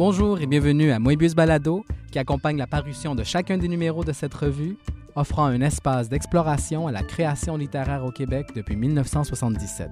[0.00, 4.12] Bonjour et bienvenue à Moebius Balado, qui accompagne la parution de chacun des numéros de
[4.12, 4.78] cette revue,
[5.14, 9.90] offrant un espace d'exploration à la création littéraire au Québec depuis 1977.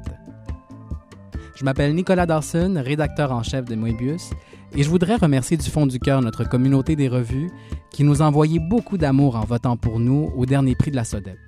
[1.54, 4.30] Je m'appelle Nicolas Dawson, rédacteur en chef de Moebius,
[4.74, 7.50] et je voudrais remercier du fond du cœur notre communauté des revues
[7.90, 11.04] qui nous a envoyé beaucoup d'amour en votant pour nous au dernier prix de la
[11.04, 11.38] SODEP.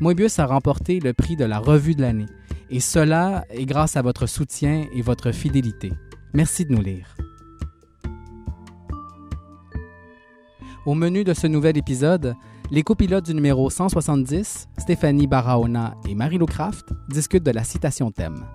[0.00, 2.26] Moebius a remporté le prix de la revue de l'année,
[2.70, 5.92] et cela est grâce à votre soutien et votre fidélité.
[6.34, 7.16] Merci de nous lire.
[10.86, 12.36] Au menu de ce nouvel épisode,
[12.70, 18.46] les copilotes du numéro 170, Stéphanie Barahona et Marie-Lou Craft, discutent de la citation thème.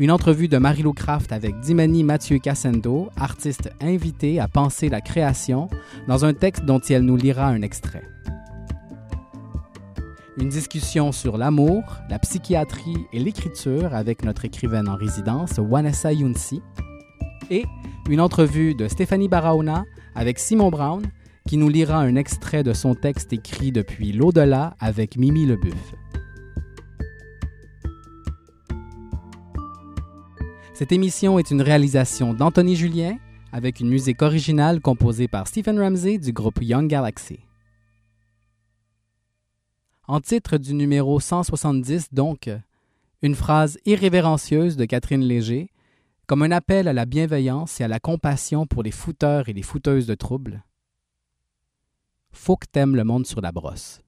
[0.00, 5.68] Une entrevue de Marie-Lou Craft avec Dimani Mathieu Cassendo, artiste invité à penser la création,
[6.08, 8.02] dans un texte dont elle nous lira un extrait.
[10.38, 16.62] Une discussion sur l'amour, la psychiatrie et l'écriture avec notre écrivaine en résidence, Wanessa Younsi.
[17.48, 17.64] Et
[18.10, 21.02] une entrevue de Stéphanie Barahona avec Simon Brown,
[21.46, 25.94] qui nous lira un extrait de son texte écrit depuis l'au-delà avec Mimi Lebuff.
[30.72, 33.16] Cette émission est une réalisation d'Anthony Julien
[33.52, 37.38] avec une musique originale composée par Stephen Ramsey du groupe Young Galaxy.
[40.08, 42.50] En titre du numéro 170, donc,
[43.22, 45.70] une phrase irrévérencieuse de Catherine Léger,
[46.26, 49.62] comme un appel à la bienveillance et à la compassion pour les fouteurs et les
[49.62, 50.64] fouteuses de troubles.
[52.32, 54.00] Faut que t'aimes le monde sur la brosse.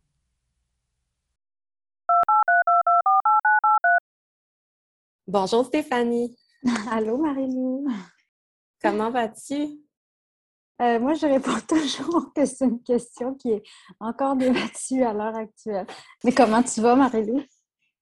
[5.29, 6.37] Bonjour Stéphanie.
[6.91, 7.87] Allô Marie-Lou.
[8.81, 9.81] Comment vas-tu?
[10.83, 13.63] Euh, moi, je réponds toujours que c'est une question qui est
[13.99, 15.87] encore débattue à l'heure actuelle.
[16.23, 17.43] Mais comment tu vas, Marie-Lou?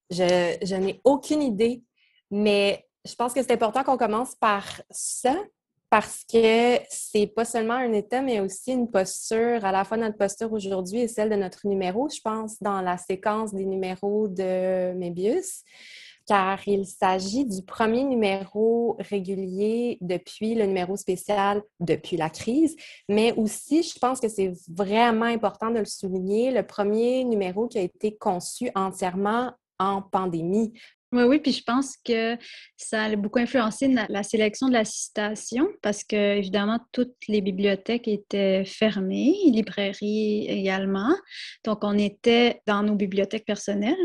[0.09, 1.83] Je, je n'ai aucune idée,
[2.29, 5.35] mais je pense que c'est important qu'on commence par ça
[5.89, 10.17] parce que c'est pas seulement un état, mais aussi une posture, à la fois notre
[10.17, 14.93] posture aujourd'hui et celle de notre numéro, je pense, dans la séquence des numéros de
[14.93, 15.63] Mébius
[16.27, 22.75] car il s'agit du premier numéro régulier depuis le numéro spécial depuis la crise,
[23.07, 27.77] mais aussi, je pense que c'est vraiment important de le souligner, le premier numéro qui
[27.77, 30.73] a été conçu entièrement en pandémie.
[31.15, 32.37] Oui, oui, puis je pense que
[32.75, 38.09] ça a beaucoup influencé la sélection de la citation parce que, évidemment, toutes les bibliothèques
[38.09, 41.15] étaient fermées, les librairies également.
[41.63, 43.95] Donc, on était dans nos bibliothèques personnelles,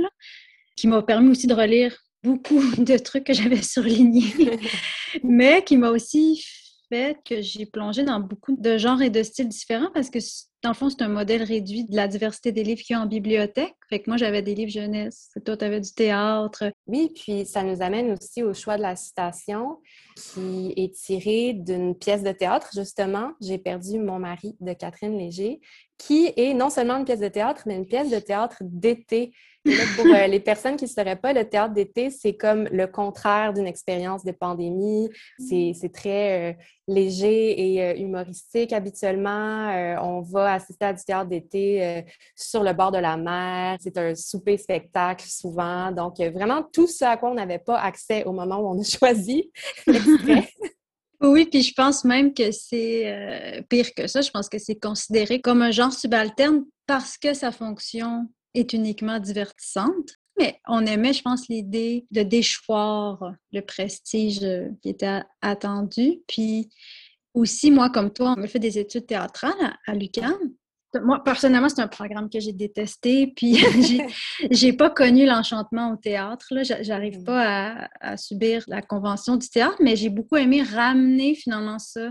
[0.76, 4.58] qui m'a permis aussi de relire beaucoup de trucs que j'avais surlignés,
[5.24, 6.44] mais qui m'a aussi
[6.88, 10.20] fait que j'ai plongé dans beaucoup de genres et de styles différents parce que,
[10.62, 13.02] dans le fond, c'est un modèle réduit de la diversité des livres qu'il y a
[13.02, 13.74] en bibliothèque.
[13.88, 16.64] Fait moi, j'avais des livres jeunesse, toi, tu avais du théâtre.
[16.86, 19.78] Oui, puis ça nous amène aussi au choix de la citation
[20.16, 23.32] qui est tirée d'une pièce de théâtre, justement.
[23.40, 25.60] J'ai perdu mon mari de Catherine Léger,
[26.00, 30.06] qui est non seulement une pièce de théâtre, mais une pièce de théâtre d'été pour
[30.06, 33.66] euh, les personnes qui ne sauraient pas, le théâtre d'été, c'est comme le contraire d'une
[33.66, 35.10] expérience de pandémie.
[35.38, 35.90] C'est mm.
[35.90, 36.54] très euh,
[36.88, 39.68] léger et euh, humoristique habituellement.
[40.02, 43.76] on va assister à du théâtre d'été sur le bord de la mer.
[43.80, 45.92] C'est un souper-spectacle souvent.
[45.92, 48.84] Donc, vraiment tout ce à quoi on n'avait pas accès au moment où on a
[48.98, 49.52] choisi
[51.20, 54.22] Oui, puis je pense même que c'est pire que ça.
[54.22, 59.18] Je pense que c'est considéré comme un genre subalterne parce que sa fonction est uniquement
[59.18, 60.16] divertissante.
[60.40, 66.20] Mais on aimait, je pense, l'idée de déchoir le prestige euh, qui était attendu.
[66.26, 66.70] Puis
[67.34, 70.38] aussi, moi, comme toi, on a fait des études théâtrales à, l'UQAM.
[71.02, 73.56] Moi, personnellement, c'est un programme que j'ai détesté, puis
[74.50, 76.48] j'ai pas connu l'enchantement au théâtre.
[76.80, 77.24] J'arrive mm.
[77.24, 82.10] pas à, subir la convention du théâtre, mais j'ai beaucoup aimé ramener finalement ça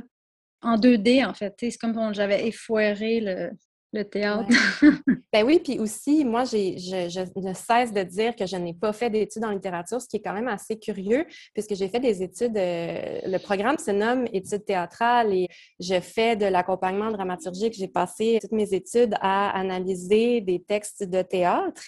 [0.62, 1.54] en 2D, en fait.
[1.60, 3.52] C'est comme si j'avais effoiré le,
[3.92, 4.50] le théâtre.
[5.34, 8.74] ben oui, puis aussi, moi, j'ai, je, je, ne cesse de dire que je n'ai
[8.74, 12.00] pas fait d'études en littérature, ce qui est quand même assez curieux, puisque j'ai fait
[12.00, 15.48] des études, euh, le programme se nomme études théâtrales et
[15.80, 17.74] je fais de l'accompagnement dramaturgique.
[17.74, 21.82] J'ai passé toutes mes études à analyser des textes de théâtre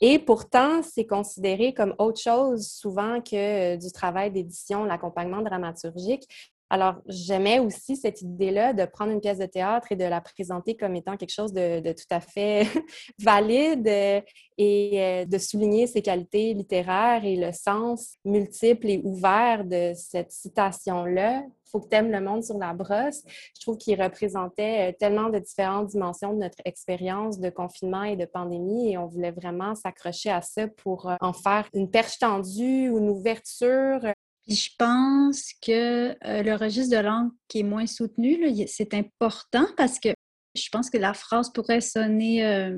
[0.00, 6.51] et pourtant, c'est considéré comme autre chose souvent que du travail d'édition, l'accompagnement dramaturgique.
[6.72, 10.74] Alors, j'aimais aussi cette idée-là de prendre une pièce de théâtre et de la présenter
[10.74, 12.66] comme étant quelque chose de, tout à fait
[13.18, 14.22] valide euh,
[14.56, 20.32] et euh, de souligner ses qualités littéraires et le sens multiple et ouvert de cette
[20.32, 21.42] citation-là.
[21.70, 23.22] Faut que t'aimes le monde sur la brosse.
[23.54, 28.16] Je trouve qu'il représentait euh, tellement de différentes dimensions de notre expérience de confinement et
[28.16, 32.88] de pandémie et on voulait vraiment s'accrocher à ça pour en faire une perche tendue
[32.88, 34.00] ou une ouverture
[34.46, 39.66] Puis je pense que euh, le registre de langue qui est moins soutenu, c'est important
[39.76, 40.08] parce que
[40.54, 42.76] je pense que la phrase pourrait sonner euh,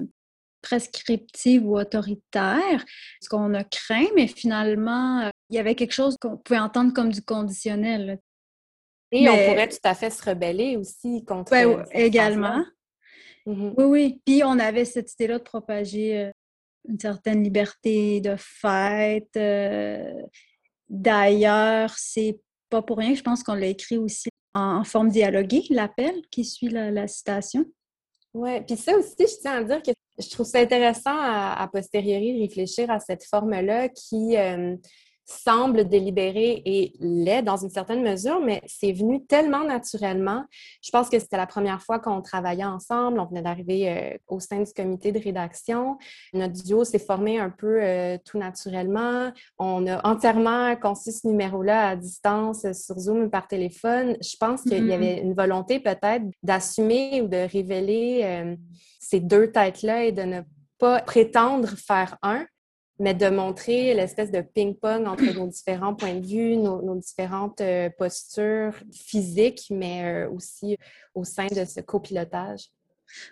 [0.62, 2.84] prescriptive ou autoritaire,
[3.20, 6.92] ce qu'on a craint, mais finalement, euh, il y avait quelque chose qu'on pouvait entendre
[6.92, 8.20] comme du conditionnel.
[9.10, 11.52] Et on pourrait tout à fait se rebeller aussi contre.
[11.52, 12.64] Oui, également.
[13.46, 13.74] Mm-hmm.
[13.76, 14.20] Oui, oui.
[14.26, 16.30] Puis on avait cette idée-là de propager
[16.88, 19.38] une certaine liberté de fête.
[20.88, 22.40] D'ailleurs, c'est
[22.70, 26.68] pas pour rien, je pense qu'on l'a écrit aussi en, forme dialoguée, l'appel qui suit
[26.68, 27.64] la, citation.
[28.32, 32.34] Oui, puis ça aussi, je tiens à dire que je trouve ça intéressant à, posteriori
[32.34, 34.76] de réfléchir à cette forme-là qui, euh,
[35.24, 40.44] semble délibéré et l'est dans une certaine mesure, mais c'est venu tellement naturellement.
[40.82, 43.18] Je pense que c'était la première fois qu'on travaillait ensemble.
[43.18, 45.96] On venait d'arriver euh, au sein du comité de rédaction.
[46.34, 49.32] Notre duo s'est formé un peu euh, tout naturellement.
[49.58, 54.16] On a entièrement conçu ce numéro-là à distance sur Zoom par téléphone.
[54.20, 54.92] Je pense qu'il y mm-hmm.
[54.92, 58.56] avait une volonté peut-être d'assumer ou de révéler euh,
[59.00, 60.40] ces deux têtes-là et de ne
[60.78, 62.46] pas prétendre faire un,
[62.98, 67.90] mais de montrer l'espèce de ping-pong entre nos différents points de vue, nos, différentes euh,
[67.98, 70.76] postures physiques, mais euh, aussi
[71.14, 72.68] au sein de ce copilotage.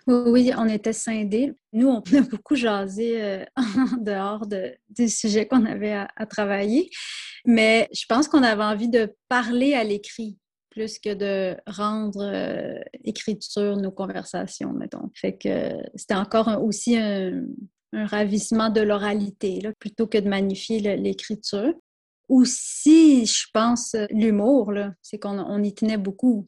[0.07, 1.53] Oui, on était scindés.
[1.71, 6.89] Nous, on a beaucoup jasé euh, en dehors de, des sujets qu'on avait à, travailler,
[7.45, 10.37] mais je pense qu'on avait envie de parler à l'écrit
[10.69, 15.11] plus que de rendre écriture nos conversations, mettons.
[15.13, 17.43] Fait que c'était encore aussi un,
[17.93, 21.73] un ravissement de l'oralité, plutôt que de magnifier l'écriture.
[22.29, 26.47] Aussi, je pense, l'humour, c'est qu'on y tenait beaucoup.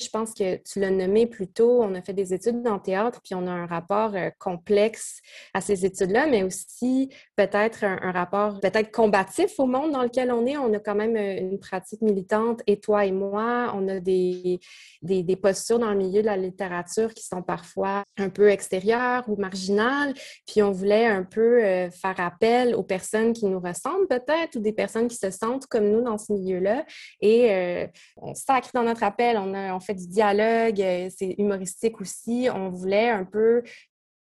[0.00, 3.20] Je pense que tu l'as nommé plus tôt, on a fait des études en théâtre,
[3.22, 5.20] puis on a un rapport euh, complexe
[5.52, 10.46] à ces études-là, mais aussi peut-être un, rapport peut-être combatif au monde dans lequel on
[10.46, 10.56] est.
[10.56, 14.58] On a quand même euh, une pratique militante, et toi et moi, on a des,
[15.02, 19.36] des, postures dans le milieu de la littérature qui sont parfois un peu extérieures ou
[19.36, 20.14] marginales,
[20.46, 24.60] puis on voulait un peu euh, faire appel aux personnes qui nous ressemblent peut-être, ou
[24.60, 26.84] des personnes qui se sentent comme nous dans ce milieu-là,
[27.20, 32.48] et on sacre dans notre appel, on, a, du dialogue, euh, c'est humoristique aussi.
[32.52, 33.62] On voulait un peu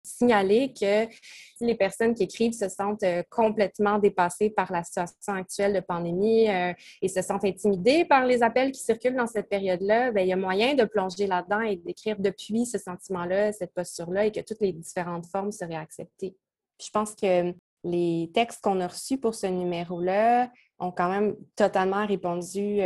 [0.05, 1.07] signaler que
[1.61, 6.49] les personnes qui écrivent se sentent euh, complètement dépassées par la situation actuelle de pandémie
[6.49, 10.29] euh, et se sentent intimidées par les appels qui circulent dans cette période-là, ben, il
[10.29, 14.41] y a moyen de plonger là-dedans et d'écrire depuis ce sentiment-là, cette posture-là et que
[14.41, 16.37] toutes les différentes formes seraient acceptées.
[16.81, 17.55] je pense que
[17.87, 22.81] les textes qu'on a reçus pour ce numéro-là ont quand même totalement répondu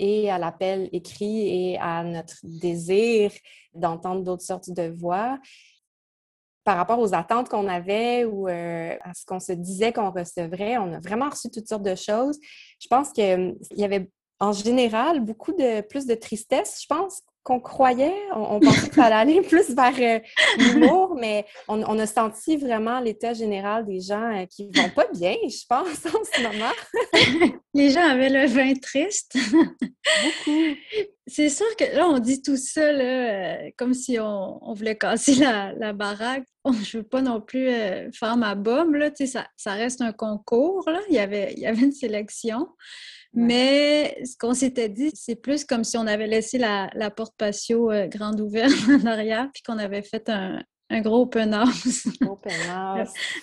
[0.00, 3.30] et à l'appel écrit et à notre désir
[3.74, 5.38] d'entendre d'autres sortes de voix.
[6.64, 10.78] Par rapport aux attentes qu'on avait ou euh, à ce qu'on se disait qu'on recevrait,
[10.78, 12.38] on a vraiment reçu toutes sortes de choses.
[12.80, 14.10] Je pense qu'il y avait
[14.40, 18.14] en général beaucoup de plus de tristesse, je pense, qu'on croyait.
[18.34, 20.20] On, pensait que ça allait aller plus vers euh,
[20.58, 25.34] l'humour, mais on, a senti vraiment l'état général des gens euh, qui vont pas bien,
[25.44, 27.60] je pense, en ce moment.
[27.74, 29.36] Les gens avaient le vin triste.
[29.52, 30.76] Beaucoup.
[31.26, 35.92] C'est sûr que là, on dit tout ça euh, comme si on, voulait casser la,
[35.92, 36.44] baraque.
[36.82, 37.68] je veux pas non plus
[38.12, 40.82] faire ma bombe, là, ça, ça reste un concours.
[40.90, 41.00] Là.
[41.08, 42.66] Il, y avait, il y avait une sélection.
[43.32, 47.90] Mais ce qu'on s'était dit, c'est plus comme si on avait laissé la, porte patio
[47.90, 48.72] euh, grande ouverte
[49.02, 50.62] en arrière, puis qu'on avait fait un,
[50.98, 52.08] gros open house.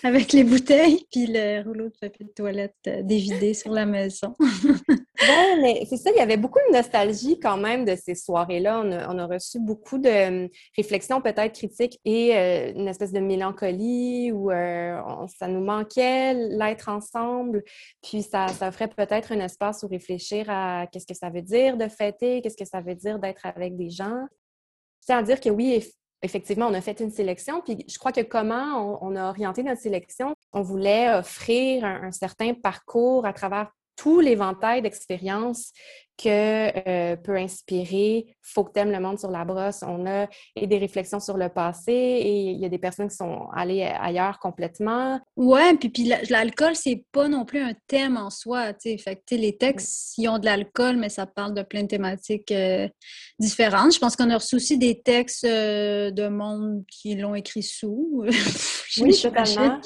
[0.03, 4.35] Avec les bouteilles, puis le rouleau de papier de toilette euh, dévidé sur la maison.
[4.39, 8.81] oui, mais c'est ça, il y avait beaucoup de nostalgie quand même de ces soirées-là.
[9.09, 14.31] On a, reçu beaucoup de hum, réflexions peut-être critiques et euh, une espèce de mélancolie
[14.31, 14.99] où euh,
[15.39, 17.63] ça nous manquait l'être ensemble.
[18.03, 21.77] Puis ça, ça offrait peut-être un espace où réfléchir à qu'est-ce que ça veut dire
[21.77, 24.25] de fêter, qu'est-ce que ça veut dire d'être avec des gens.
[24.99, 25.81] C'est à dire que oui,
[26.21, 27.61] effectivement, on a fait une sélection.
[27.61, 32.53] Puis je crois que comment on, a orienté notre sélection, on voulait offrir un certain
[32.53, 35.71] parcours à travers tout l'éventail d'expériences
[36.17, 39.83] que euh, peut inspirer Faut que t'aimes le monde sur la brosse.
[39.83, 43.15] On a et des réflexions sur le passé et il y a des personnes qui
[43.15, 45.19] sont allées ailleurs complètement.
[45.35, 48.73] Ouais, puis, puis l'alcool, c'est pas non plus un thème en soi.
[48.81, 52.51] Fait que les textes, ils ont de l'alcool, mais ça parle de plein de thématiques
[52.51, 52.87] euh,
[53.39, 53.93] différentes.
[53.93, 58.23] Je pense qu'on a reçu aussi des textes euh, de monde qui l'ont écrit sous.
[59.01, 59.79] oui, totalement.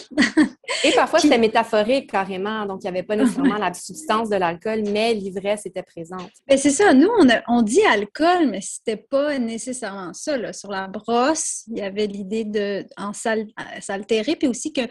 [0.84, 2.66] et parfois, c'était métaphorique carrément.
[2.66, 6.21] Donc, il n'y avait pas nécessairement la substance de l'alcool, mais l'ivresse était présente.
[6.48, 6.94] Ben, c'est ça.
[6.94, 7.10] Nous,
[7.48, 10.54] on, dit alcool, mais c'était pas nécessairement ça.
[10.54, 14.82] Sur la brosse, il y avait l'idée de en s'altérer, puis aussi que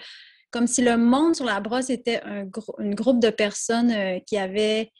[0.50, 4.90] comme si le monde sur la brosse était un, groupe de personnes euh, qui avaient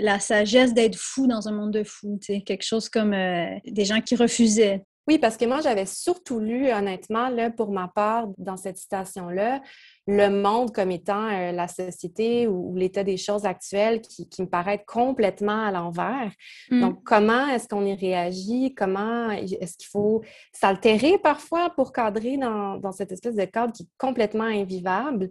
[0.00, 4.14] la sagesse d'être fou dans un monde de fous, quelque chose comme des gens qui
[4.14, 4.80] refusaient.
[5.08, 9.60] Oui, parce que moi, j'avais surtout lu, honnêtement, là, pour ma part, dans cette citation-là,
[10.06, 14.84] le monde comme étant euh, la société ou, l'état des choses actuelles qui, me paraît
[14.86, 16.30] complètement à l'envers.
[16.70, 16.80] Mm.
[16.80, 18.74] Donc, comment est-ce qu'on y réagit?
[18.74, 23.82] Comment est-ce qu'il faut s'altérer parfois pour cadrer dans, dans, cette espèce de cadre qui
[23.82, 25.30] est complètement invivable?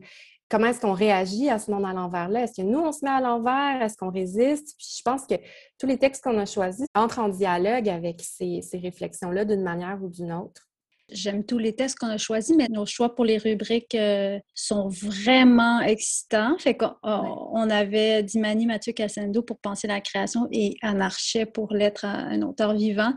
[0.51, 2.43] Comment est-ce qu'on réagit à ce monde à l'envers-là?
[2.43, 3.81] Est-ce que nous, on se met à l'envers?
[3.81, 4.75] Est-ce qu'on résiste?
[4.77, 5.36] Puis je pense que
[5.79, 10.10] tous les textes qu'on a choisis entrent en dialogue avec ces, réflexions-là d'une manière ou
[10.10, 10.67] d'une autre.
[11.10, 14.88] J'aime tous les textes qu'on a choisis, mais nos choix pour les rubriques euh, sont
[14.88, 16.58] vraiment excitants.
[16.58, 22.05] Fait qu'on on avait Dimani Mathieu Cassendo pour penser la création et Anarchet pour l'être
[22.05, 23.13] un auteur vivant.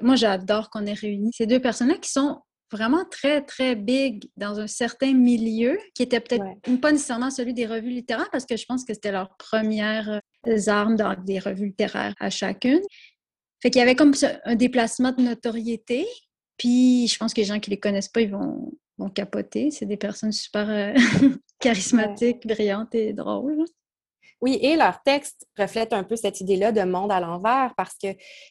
[0.00, 2.40] Moi, j'adore qu'on ait réuni ces deux personnes-là qui sont
[2.72, 6.44] vraiment très, très big dans un certain milieu qui était peut-être
[6.80, 10.68] pas nécessairement celui des revues littéraires parce que je pense que c'était leur première euh,
[10.68, 12.80] arme dans des revues littéraires à chacune.
[13.62, 14.12] Fait qu'il y avait comme
[14.44, 16.06] un déplacement de notoriété.
[16.58, 19.70] Puis je pense que les gens qui les connaissent pas, ils vont, vont capoter.
[19.70, 20.94] C'est des personnes super euh,
[21.60, 23.64] charismatiques, brillantes et drôles.
[24.42, 28.08] Oui, et leur texte reflète un peu cette idée-là de monde à l'envers parce que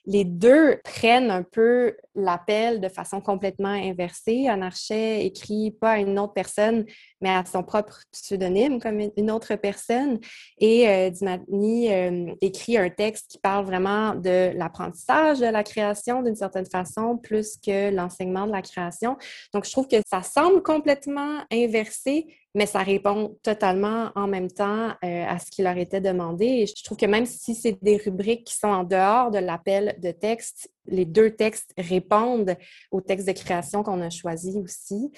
[0.08, 4.48] les deux prennent un peu l'appel de façon complètement inversée.
[4.48, 6.86] Anarchet écrit pas à une autre personne,
[7.22, 10.20] mais à son propre pseudonyme comme une autre personne.
[10.58, 16.36] Et euh, euh, écrit un texte qui parle vraiment de l'apprentissage de la création d'une
[16.36, 19.18] certaine façon, plus que l'enseignement de la création.
[19.54, 22.26] Donc, je trouve que ça semble complètement inversé,
[22.56, 26.46] mais ça répond totalement en même temps euh, à ce qui leur était demandé.
[26.46, 29.96] Et je trouve que même si c'est des rubriques qui sont en dehors de l'appel
[30.02, 32.56] de texte, les deux textes répondent
[32.92, 35.12] au texte de création qu'on a choisi aussi.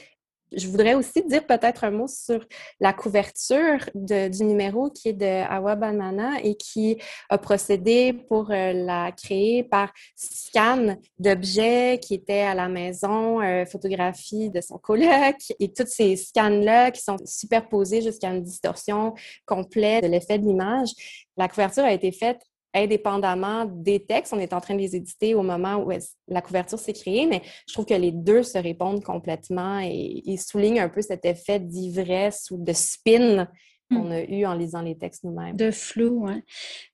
[0.56, 2.46] Je voudrais aussi dire peut-être un mot sur
[2.80, 6.98] la couverture du numéro qui est de Awa Banana et qui
[7.30, 13.66] a procédé pour euh, la créer par scan d'objets qui étaient à la maison, euh,
[13.66, 20.04] photographie de son coloc et tous ces scans-là qui sont superposés jusqu'à une distorsion complète
[20.04, 20.90] de l'effet de l'image.
[21.36, 22.42] La couverture a été faite
[22.78, 24.34] indépendamment des textes.
[24.34, 25.92] On est en train de les éditer au moment où
[26.28, 30.40] la couverture s'est créée, mais je trouve que les deux se répondent complètement et, ils
[30.40, 33.48] soulignent un peu cet effet d'ivresse ou de spin
[33.90, 34.12] qu'on hmm.
[34.12, 35.56] a eu en lisant les textes nous-mêmes.
[35.56, 36.44] De flou, oui.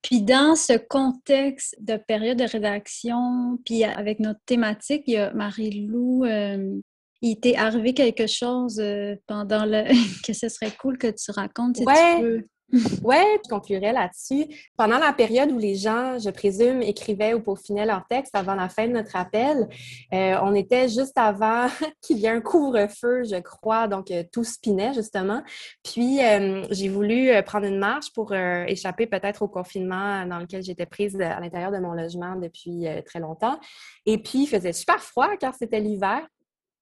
[0.01, 5.33] Puis dans ce contexte de période de rédaction, puis avec notre thématique, il y a
[5.33, 6.79] Marie-Lou, euh,
[7.21, 9.85] il t'est arrivé quelque chose euh, pendant le...
[10.25, 12.47] que ce serait cool que tu racontes si tu veux?
[13.03, 14.45] Oui, je conclurai là-dessus.
[14.75, 18.67] Pendant la période où les gens, je présume, écrivaient ou peaufinaient leurs textes avant la
[18.67, 19.67] fin de notre appel,
[20.13, 21.67] euh, on était juste avant
[22.01, 25.43] qu'il y ait un couvre-feu, je crois, donc euh, tout spinait justement.
[25.83, 30.85] Puis euh, j'ai voulu prendre une marche pour échapper peut-être au confinement dans lequel j'étais
[30.85, 33.59] prise à l'intérieur de mon logement depuis très longtemps.
[34.05, 36.21] Et puis il faisait super froid car c'était l'hiver.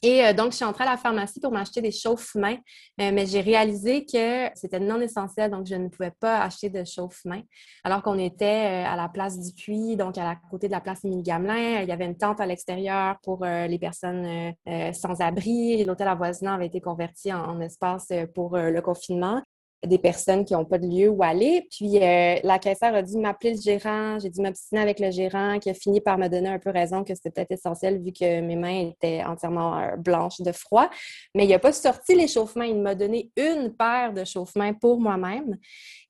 [0.03, 2.57] Et euh, donc, je suis entrée à la pharmacie pour m'acheter des chauffe-mains,
[2.99, 6.83] euh, mais j'ai réalisé que c'était non essentiel, donc je ne pouvais pas acheter de
[6.83, 7.43] chauffe-mains.
[7.83, 10.81] Alors qu'on était euh, à la place du Puy, donc à la côté de la
[10.81, 14.53] place Émilie Gamelin, il y avait une tente à l'extérieur pour les personnes
[14.93, 15.83] sans abri.
[15.83, 19.41] L'hôtel avoisinant avait été converti en espace pour le confinement
[19.85, 21.67] des personnes qui n'ont pas de lieu où aller.
[21.71, 25.57] Puis euh, la caissière a dû m'appeler le gérant, j'ai dû m'obstiner avec le gérant
[25.59, 28.41] qui a fini par me donner un peu raison que c'était peut-être essentiel vu que
[28.41, 30.89] mes mains étaient entièrement euh, blanches de froid.
[31.33, 35.57] Mais il n'a pas sorti l'échauffement, il m'a donné une paire de chauffe-mains pour moi-même.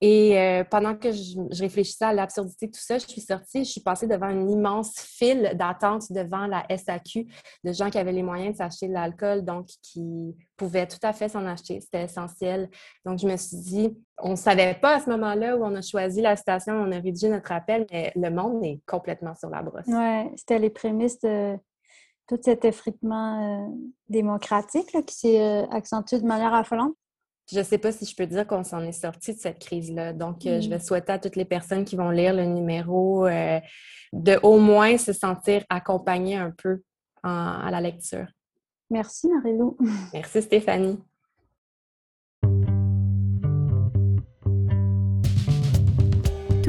[0.02, 3.70] Et euh, pendant que je, réfléchissais à l'absurdité de tout ça, je suis sortie, je
[3.70, 7.28] suis passée devant une immense file d'attente devant la SAQ
[7.64, 11.14] de gens qui avaient les moyens de s'acheter de l'alcool, donc qui pouvaient tout à
[11.14, 11.80] fait s'en acheter.
[11.82, 12.70] C'était essentiel.
[13.06, 15.82] Donc, je me suis dit, on ne savait pas à ce moment-là où on a
[15.82, 19.62] choisi la station, on a rédigé notre appel, mais le monde est complètement sur la
[19.62, 19.86] brosse.
[19.88, 21.58] Oui, c'était les prémices de
[22.28, 23.70] tout cet effritement euh,
[24.08, 26.96] démocratique qui s'est euh, accentué de manière affolante
[27.52, 30.14] je ne sais pas si je peux dire qu'on s'en est sorti de cette crise-là.
[30.14, 30.82] Donc, euh, je vais mm.
[30.82, 35.66] souhaiter à toutes les personnes qui vont lire le numéro de au moins se sentir
[35.70, 36.82] accompagnées un peu
[37.24, 38.28] à la lecture.
[38.90, 39.76] Merci, Marilou.
[40.14, 40.98] Merci, Stéphanie.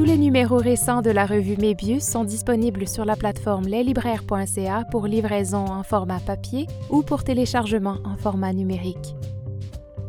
[0.03, 5.07] Tous les numéros récents de la revue Mébius sont disponibles sur la plateforme leslibraires.ca pour
[5.07, 9.15] livraison en format papier ou pour téléchargement en format numérique.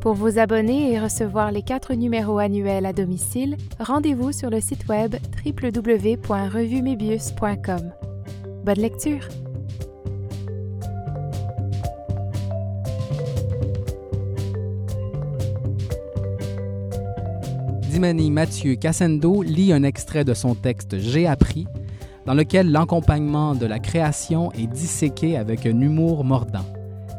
[0.02, 4.88] Pour vous abonner et recevoir les quatre numéros annuels à domicile, rendez-vous sur le site
[4.88, 5.14] web
[5.46, 7.94] www.revumebius.com.
[8.66, 9.28] Bonne lecture!
[17.94, 21.68] Dimani Mathieu Cassendo lit un extrait de son texte J'ai appris,
[22.26, 26.66] dans lequel l'accompagnement de la création est disséqué avec un humour mordant.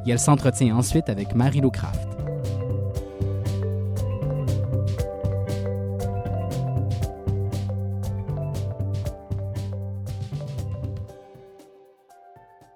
[0.04, 2.08] Et elle s'entretient ensuite avec Marie-Lou Craft.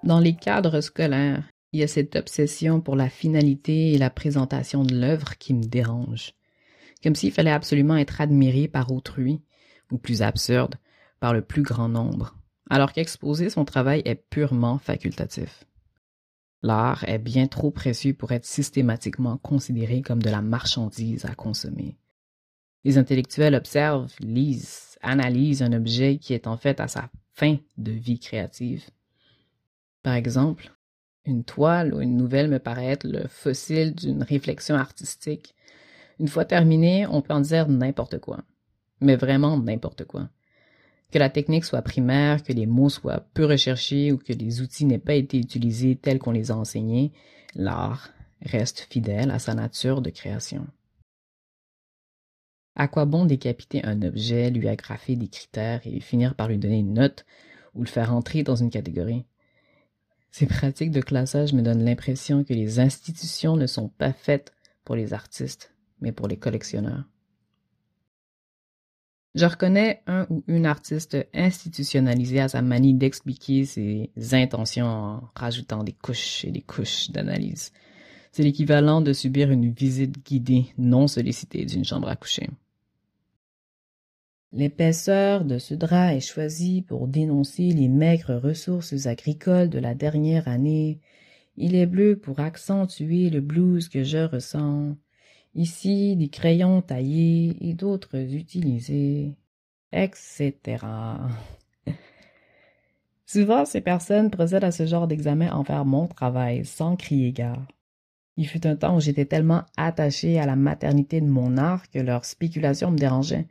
[0.05, 4.85] Dans les cadres scolaires, il y a cette obsession pour la finalité et la présentation
[4.85, 6.38] de l'œuvre qui me dérange.
[7.02, 9.40] Comme s'il fallait absolument être admiré par autrui,
[9.90, 10.75] ou plus absurde,
[11.21, 12.37] par le plus grand nombre,
[12.71, 15.64] alors qu'exposer son travail est purement facultatif.
[16.62, 21.97] L'art est bien trop précieux pour être systématiquement considéré comme de la marchandise à consommer.
[22.85, 27.93] Les intellectuels observent, lisent, analysent un objet qui est en fait à sa fin de
[27.93, 28.85] vie créative
[30.02, 30.73] par exemple,
[31.26, 35.55] une toile ou une nouvelle me paraît être le fossile d'une réflexion artistique.
[36.21, 38.43] Une fois terminée, on peut en dire n'importe quoi.
[39.01, 40.29] Mais vraiment n'importe quoi.
[41.11, 44.85] Que la technique soit primaire, que les mots soient peu recherchés ou que les outils
[44.85, 47.13] n'aient pas été utilisés tels qu'on les a enseignés,
[47.55, 48.11] l'art
[48.43, 50.67] reste fidèle à sa nature de création.
[52.75, 56.79] À quoi bon décapiter un objet, lui agrafer des critères et finir par lui donner
[56.79, 57.25] une note
[57.75, 59.25] ou le faire entrer dans une catégorie?
[60.31, 64.53] Ces pratiques de classage me donnent l'impression que les institutions ne sont pas faites
[64.85, 67.05] pour les artistes, mais pour les collectionneurs.
[69.35, 75.85] Je reconnais un ou une artiste institutionnalisée à sa manie d'expliquer ses intentions en rajoutant
[75.85, 77.73] des couches et des couches d'analyse.
[78.33, 82.49] C'est l'équivalent de subir une visite guidée non sollicitée d'une chambre à coucher.
[84.52, 90.49] L'épaisseur de ce drap est choisie pour dénoncer les maigres ressources agricoles de la dernière
[90.49, 91.00] année.
[91.57, 94.97] Il est bleu pour accentuer le blues que je ressens.
[95.55, 99.35] Ici, des crayons taillés et d'autres utilisés,
[99.92, 100.55] etc.
[103.27, 107.66] Souvent, ces personnes procèdent à ce genre d'examen envers mon travail, sans crier gare.
[108.37, 111.99] Il fut un temps où j'étais tellement attaché à la maternité de mon art que
[111.99, 113.49] leurs spéculations me dérangeaient.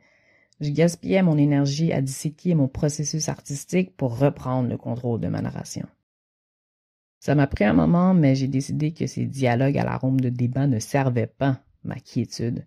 [0.60, 5.42] Je gaspillais mon énergie à disséquer mon processus artistique pour reprendre le contrôle de ma
[5.42, 5.86] narration.
[7.20, 10.66] Ça m'a pris un moment, mais j'ai décidé que ces dialogues à l'arôme de débat
[10.66, 12.66] ne servaient pas ma quiétude.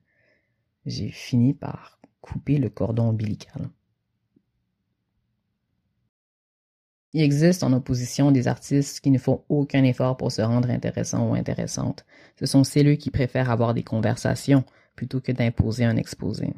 [0.85, 3.69] J'ai fini par couper le cordon ombilical.
[7.13, 11.29] Il existe en opposition des artistes qui ne font aucun effort pour se rendre intéressants
[11.29, 12.05] ou intéressantes.
[12.39, 14.63] Ce sont celles qui préfèrent avoir des conversations
[14.95, 16.53] plutôt que d'imposer un exposé.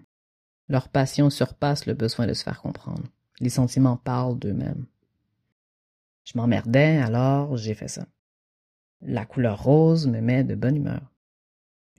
[0.70, 3.04] Leur passion surpasse le besoin de se faire comprendre.
[3.40, 4.86] Les sentiments parlent d'eux-mêmes.
[6.24, 8.06] Je m'emmerdais, alors j'ai fait ça.
[9.02, 11.13] La couleur rose me met de bonne humeur.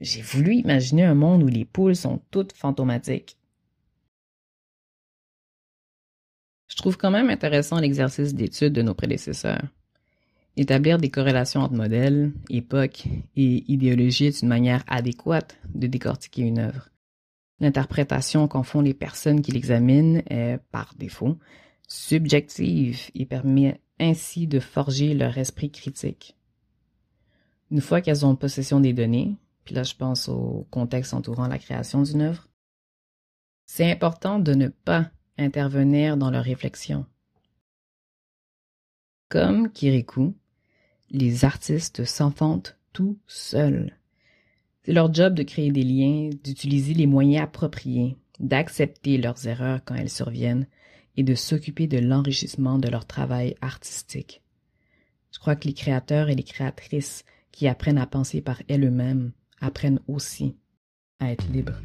[0.01, 3.37] J'ai voulu imaginer un monde où les poules sont toutes fantomatiques.
[6.67, 9.63] Je trouve quand même intéressant l'exercice d'étude de nos prédécesseurs.
[10.57, 13.05] Établir des corrélations entre modèles, époques
[13.35, 16.89] et idéologies est une manière adéquate de décortiquer une œuvre.
[17.59, 21.37] L'interprétation qu'en font les personnes qui l'examinent est, par défaut,
[21.87, 26.35] subjective et permet ainsi de forger leur esprit critique.
[27.71, 31.59] Une fois qu'elles ont possession des données, puis là je pense au contexte entourant la
[31.59, 32.47] création d'une œuvre,
[33.65, 37.05] c'est important de ne pas intervenir dans leur réflexion.
[39.27, 40.35] Comme Kirikou,
[41.09, 43.97] les artistes s'enfantent tout seuls.
[44.83, 49.95] C'est leur job de créer des liens, d'utiliser les moyens appropriés, d'accepter leurs erreurs quand
[49.95, 50.67] elles surviennent
[51.17, 54.43] et de s'occuper de l'enrichissement de leur travail artistique.
[55.31, 59.31] Je crois que les créateurs et les créatrices qui apprennent à penser par elles-mêmes
[59.65, 60.55] apprennent aussi
[61.19, 61.79] à être libres.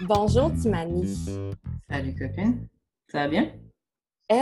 [0.00, 1.06] Bonjour Timani.
[1.90, 2.68] Salut copine.
[3.10, 3.52] Ça va bien?
[4.32, 4.36] Euh,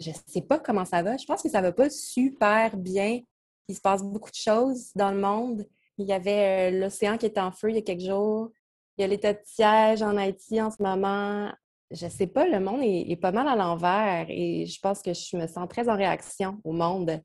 [0.00, 1.16] je sais pas comment ça va.
[1.16, 3.20] Je pense que ça va pas super bien.
[3.68, 5.66] Il se passe beaucoup de choses dans le monde.
[5.98, 8.50] Il y avait euh, l'océan qui était en feu il y a quelques jours.
[8.96, 11.52] Il y a l'état de siège en Haïti en ce moment.
[11.90, 15.36] Je sais pas, le monde est, pas mal à l'envers et je pense que je
[15.36, 17.22] me sens très en réaction au monde.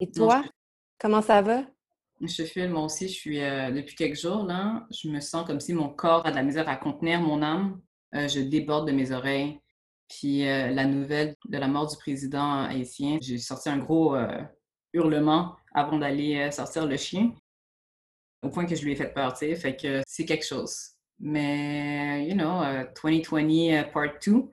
[0.00, 0.44] Et toi,
[0.98, 1.62] comment ça va?
[2.20, 3.08] Je filme moi aussi.
[3.08, 4.86] Je suis euh, depuis quelques jours là.
[4.90, 7.80] Je me sens comme si mon corps a de la misère à contenir mon âme.
[8.12, 9.60] je déborde de mes oreilles.
[10.10, 14.42] Puis euh, la nouvelle de la mort du président haïtien, j'ai sorti un gros euh,
[14.92, 17.32] hurlement avant d'aller euh, sortir le chien,
[18.42, 19.54] au point que je lui ai fait peur, tu sais.
[19.54, 20.96] Fait que c'est quelque chose.
[21.20, 22.62] Mais, you know,
[23.02, 24.50] 2020 part 2,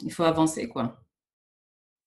[0.00, 1.00] il faut avancer, quoi.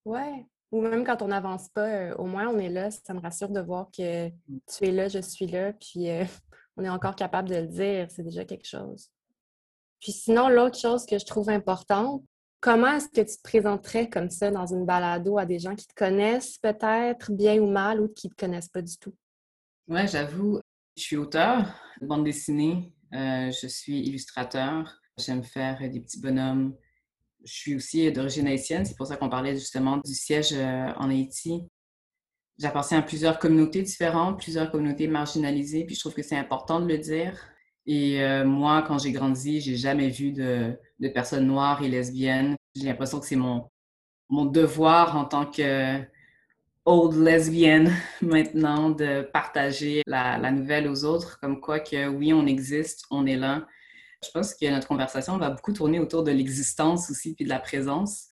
[0.05, 0.45] Ouais.
[0.71, 2.91] Ou même quand on n'avance pas, euh, au moins on est là.
[2.91, 6.23] Ça me rassure de voir que tu es là, je suis là, puis euh,
[6.77, 8.07] on est encore capable de le dire.
[8.09, 9.09] C'est déjà quelque chose.
[9.99, 12.23] Puis sinon, l'autre chose que je trouve importante,
[12.59, 15.87] comment est-ce que tu te présenterais comme ça dans une balado à des gens qui
[15.87, 19.15] te connaissent peut-être bien ou mal ou qui ne te connaissent pas du tout?
[19.87, 20.59] Oui, j'avoue,
[20.97, 21.65] je suis auteur
[22.01, 26.75] de bande dessinée, euh, je suis illustrateur, j'aime faire des petits bonhommes.
[27.45, 31.09] Je suis aussi d'origine haïtienne, c'est pour ça qu'on parlait justement du siège euh, en
[31.09, 31.61] Haïti.
[32.57, 36.87] J'appartiens à plusieurs communautés différentes, plusieurs communautés marginalisées, puis je trouve que c'est important de
[36.87, 37.37] le dire.
[37.85, 42.55] Et euh, moi, quand j'ai grandi, j'ai jamais vu de, de, personnes noires et lesbiennes.
[42.75, 43.69] J'ai l'impression que c'est mon,
[44.29, 46.01] mon devoir en tant que
[46.87, 52.47] old lesbienne maintenant de partager la, la, nouvelle aux autres, comme quoi que oui, on
[52.47, 53.67] existe, on est là.
[54.23, 57.59] Je pense que notre conversation va beaucoup tourner autour de l'existence aussi, puis de la
[57.59, 58.29] présence.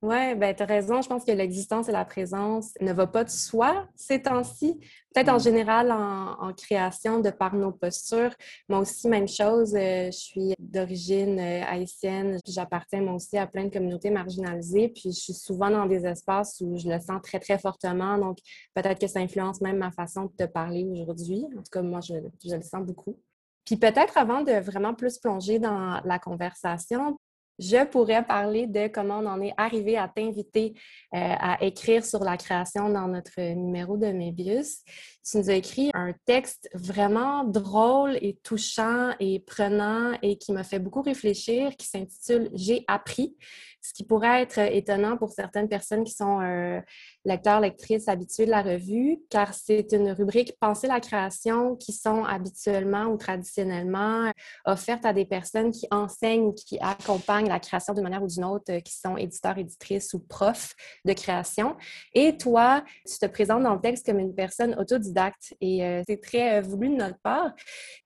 [0.00, 1.02] Oui, ben, tu as raison.
[1.02, 4.78] Je pense que l'existence et la présence ne va pas de soi ces temps-ci.
[5.12, 5.40] Peut-être en mm.
[5.40, 8.32] général en, création de par nos postures.
[8.68, 9.74] Moi aussi, même chose.
[9.74, 12.38] Euh, je suis d'origine euh, haïtienne.
[12.46, 14.88] J'appartiens moi aussi à plein de communautés marginalisées.
[14.88, 18.18] Puis je suis souvent dans des espaces où je le sens très, très fortement.
[18.18, 18.38] Donc
[18.74, 21.44] peut-être que ça influence même ma façon de te parler aujourd'hui.
[21.56, 23.18] En tout cas, moi, je, je le sens beaucoup.
[23.64, 27.18] Puis peut-être avant de vraiment plus plonger dans la conversation,
[27.58, 30.74] je pourrais parler de comment on en est arrivé à t'inviter
[31.14, 34.82] euh, à écrire sur la création dans notre numéro de Mébius.
[35.30, 40.64] Tu nous as écrit un texte vraiment drôle et touchant et prenant et qui m'a
[40.64, 43.36] fait beaucoup réfléchir, qui s'intitule J'ai appris
[43.82, 46.80] ce qui pourrait être étonnant pour certaines personnes qui sont euh,
[47.24, 52.24] lecteurs, lectrices habitués de la revue, car c'est une rubrique Penser la création qui sont
[52.24, 54.32] habituellement ou traditionnellement
[54.64, 58.78] offertes à des personnes qui enseignent, qui accompagnent la création d'une manière ou d'une autre,
[58.78, 61.76] qui sont éditeurs, éditrices ou profs de création.
[62.12, 65.17] Et toi, tu te présentes dans le texte comme une personne autodidacte
[65.60, 67.52] et euh, c'est très euh, voulu de notre part.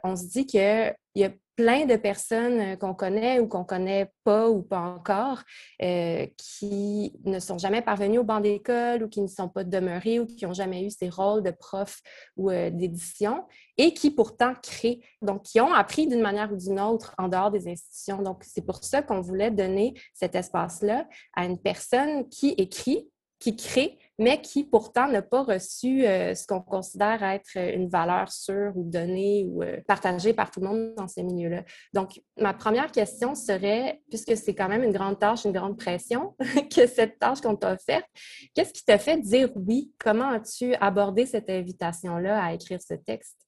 [0.05, 4.11] On se dit qu'il y a plein de personnes euh, qu'on connaît ou qu'on connaît
[4.25, 5.43] pas ou pas encore
[5.79, 10.27] qui ne sont jamais parvenues au banc d'école ou qui ne sont pas demeurées ou
[10.27, 12.01] qui n'ont jamais eu ces rôles de prof
[12.37, 13.45] ou d'édition
[13.77, 17.51] et qui pourtant créent, donc qui ont appris d'une manière ou d'une autre en dehors
[17.51, 18.23] des institutions.
[18.23, 23.57] Donc, c'est pour ça qu'on voulait donner cet espace-là à une personne qui écrit, qui
[23.57, 28.73] crée mais qui pourtant n'a pas reçu euh, ce qu'on considère être une valeur sûre
[28.77, 31.65] ou donnée ou euh, partagée par tout le monde dans ces milieux-là.
[31.93, 36.35] Donc, ma première question serait, puisque c'est quand même une grande tâche, une grande pression,
[36.75, 38.07] que cette tâche qu'on t'a offerte,
[38.55, 39.93] qu'est-ce qui t'a fait dire oui?
[39.99, 43.39] Comment as-tu abordé cette invitation-là à écrire ce texte?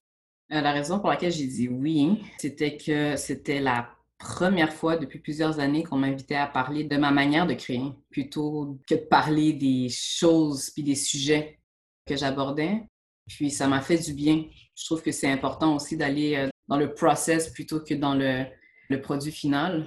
[0.52, 5.18] Euh, la raison pour laquelle j'ai dit oui, c'était que c'était la première fois depuis
[5.18, 9.52] plusieurs années qu'on m'invitait à parler de ma manière de créer, plutôt que de parler
[9.52, 11.58] des choses puis des sujets
[12.06, 12.82] que j'abordais.
[13.26, 14.44] Puis ça m'a fait du bien.
[14.76, 18.44] Je trouve que c'est important aussi d'aller euh, dans le process plutôt que dans le,
[18.88, 19.86] le produit final.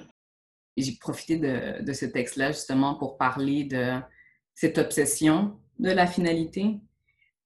[0.75, 3.99] J'ai profité de, de ce texte-là justement pour parler de
[4.53, 6.79] cette obsession de la finalité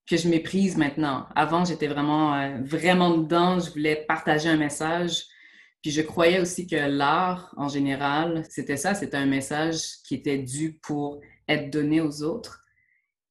[0.09, 1.27] que je méprise maintenant.
[1.35, 3.59] Avant, j'étais vraiment, euh, vraiment dedans.
[3.59, 5.23] Je voulais partager un message
[5.81, 10.37] puis je croyais aussi que l'art, en général, c'était ça, c'était un message qui était
[10.37, 12.63] dû pour être donné aux autres.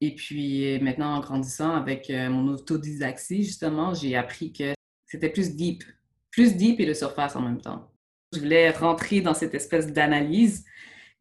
[0.00, 4.72] Et puis maintenant, en grandissant avec euh, mon autodidactie, justement, j'ai appris que
[5.06, 5.84] c'était plus deep,
[6.30, 7.90] plus deep et de surface en même temps.
[8.32, 10.64] Je voulais rentrer dans cette espèce d'analyse.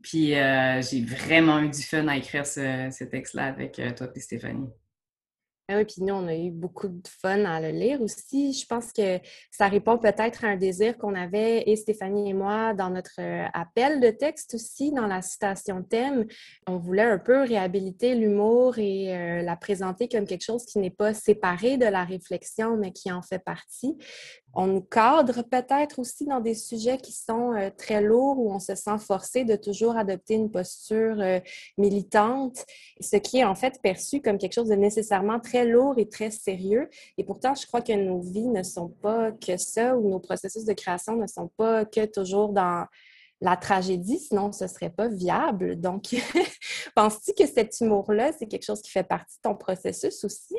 [0.02, 4.20] Puis euh, j'ai vraiment eu du fun à écrire ce, texte-là avec euh, toi et
[4.20, 4.70] Stéphanie.
[5.72, 8.54] Ah oui, puis nous, on a eu beaucoup de fun à le lire aussi.
[8.54, 9.20] Je pense que
[9.52, 13.46] ça répond peut-être à un désir qu'on avait, et Stéphanie et moi, dans notre euh,
[13.54, 16.26] appel de texte aussi, dans la citation thème.
[16.66, 20.90] On voulait un peu réhabiliter l'humour et euh, la présenter comme quelque chose qui n'est
[20.90, 23.96] pas séparé de la réflexion, mais qui en fait partie
[24.54, 28.60] on nous cadre peut-être aussi dans des sujets qui sont euh, très lourds où on
[28.60, 31.40] se sent forcé de toujours adopter une posture euh,
[31.78, 32.66] militante,
[33.00, 36.32] ce qui est en fait perçu comme quelque chose de nécessairement très lourd et très
[36.32, 36.90] sérieux.
[37.18, 40.66] Et pourtant, je crois que nos vies ne sont pas que ça, ou nos processus
[40.66, 42.86] de création ne sont pas que toujours dans
[43.42, 45.80] la tragédie, sinon ce ne serait pas viable.
[45.80, 46.16] Donc,
[46.96, 50.58] penses-tu que cet humour-là, c'est quelque chose qui fait partie de ton processus aussi?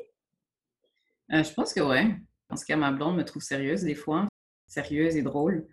[1.33, 2.15] Euh, je pense que oui.
[2.51, 4.29] En ce cas, ma blonde me trouve sérieuse des fois,
[4.67, 5.67] sérieuse et drôle.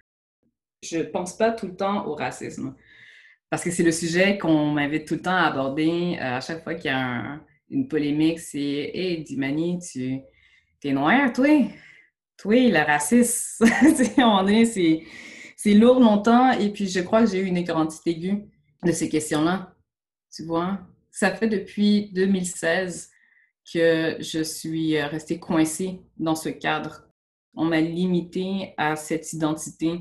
[0.84, 2.76] Je pense pas tout le temps au racisme
[3.50, 6.18] parce que c'est le sujet qu'on m'invite tout le temps à aborder.
[6.20, 10.22] Euh, à chaque fois qu'il y a une polémique, c'est Hey, Dimani, tu
[10.84, 11.48] es noir, toi?
[12.38, 17.40] Toi, le à un moment donné, c'est lourd longtemps et puis je crois que j'ai
[17.40, 18.46] eu une écœurantite aiguë
[18.84, 19.74] de ces questions-là.
[20.32, 20.80] Tu vois?
[21.18, 23.10] ça fait depuis 2016
[23.72, 27.04] que je suis euh, restée coincée dans ce cadre.
[27.54, 30.00] On m'a limité à cette identité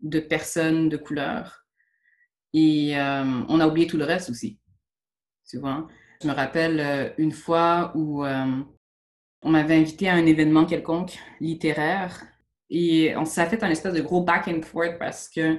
[0.00, 1.64] de personne de couleur.
[2.52, 4.58] Et euh, on a oublié tout le reste aussi.
[5.48, 5.88] Tu vois?
[6.22, 12.22] Je me rappelle euh, une fois où on m'avait invité à un événement quelconque littéraire
[12.70, 15.58] et on s'est fait un espèce de gros back and forth parce que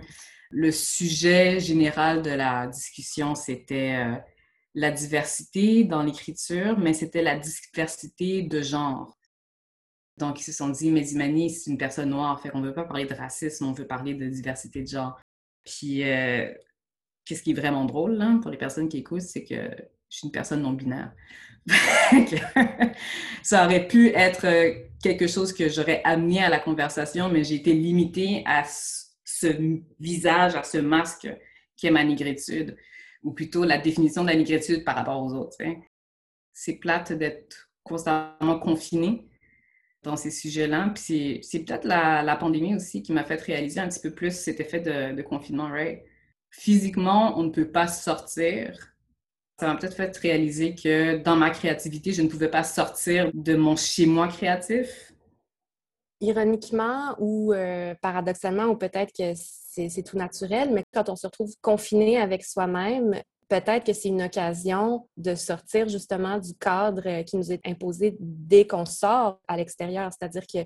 [0.50, 4.22] le sujet général de la discussion, c'était
[4.76, 9.18] la diversité dans l'écriture, mais c'était la diversité de genre.
[10.18, 12.74] Donc, ils se sont dit, mais Imani, c'est une personne noire, fait qu'on ne veut
[12.74, 15.20] pas parler de racisme, on veut parler de diversité de genre.
[15.64, 16.52] Puis, euh,
[17.26, 20.28] qu'est-ce qui est vraiment drôle là, pour les personnes qui écoutent, c'est que je suis
[20.28, 21.14] une personne non binaire.
[23.42, 27.56] ça aurait pu être euh, quelque chose que j'aurais amené à la conversation, mais j'ai
[27.56, 29.48] été limitée à ce
[30.00, 31.28] visage, à ce masque
[31.76, 32.78] qui est ma négritude
[33.24, 35.58] ou plutôt la définition de la négritude par rapport aux autres.
[36.54, 39.28] C'est plate d'être constamment confiné
[40.04, 40.92] dans ces sujets-là.
[40.94, 44.60] Puis c'est peut-être la, pandémie aussi qui m'a fait réaliser un petit peu plus cet
[44.60, 46.04] effet de, confinement, right?
[46.52, 48.94] Physiquement, on ne peut pas sortir.
[49.60, 53.56] Ça m'a peut-être fait réaliser que dans ma créativité, je ne pouvais pas sortir de
[53.56, 55.13] mon chez-moi créatif.
[56.24, 61.54] Ironiquement ou euh, paradoxalement, ou peut-être que c'est tout naturel, mais quand on se retrouve
[61.62, 67.38] confiné avec soi-même, peut-être que c'est une occasion de sortir justement du cadre euh, qui
[67.38, 70.64] nous est imposé dès qu'on sort à l'extérieur, c'est-à-dire que,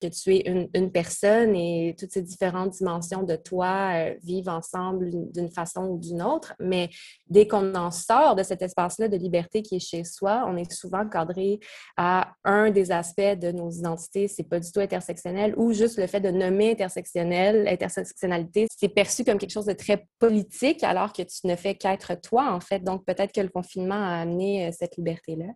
[0.00, 5.10] que tu es une, personne et toutes ces différentes dimensions de toi euh, vivent ensemble
[5.32, 6.90] d'une façon ou d'une autre, mais
[7.28, 10.70] dès qu'on en sort de cet espace-là de liberté qui est chez soi, on est
[10.72, 11.60] souvent cadré
[11.96, 16.06] à un des aspects de nos identités, c'est pas du tout intersectionnel ou juste le
[16.06, 21.22] fait de nommer intersectionnel, intersectionnalité, c'est perçu comme quelque chose de très politique alors que
[21.22, 22.80] tu ne fais qu'être toi, en fait.
[22.80, 25.52] Donc, peut-être que le confinement a amené euh, cette liberté-là.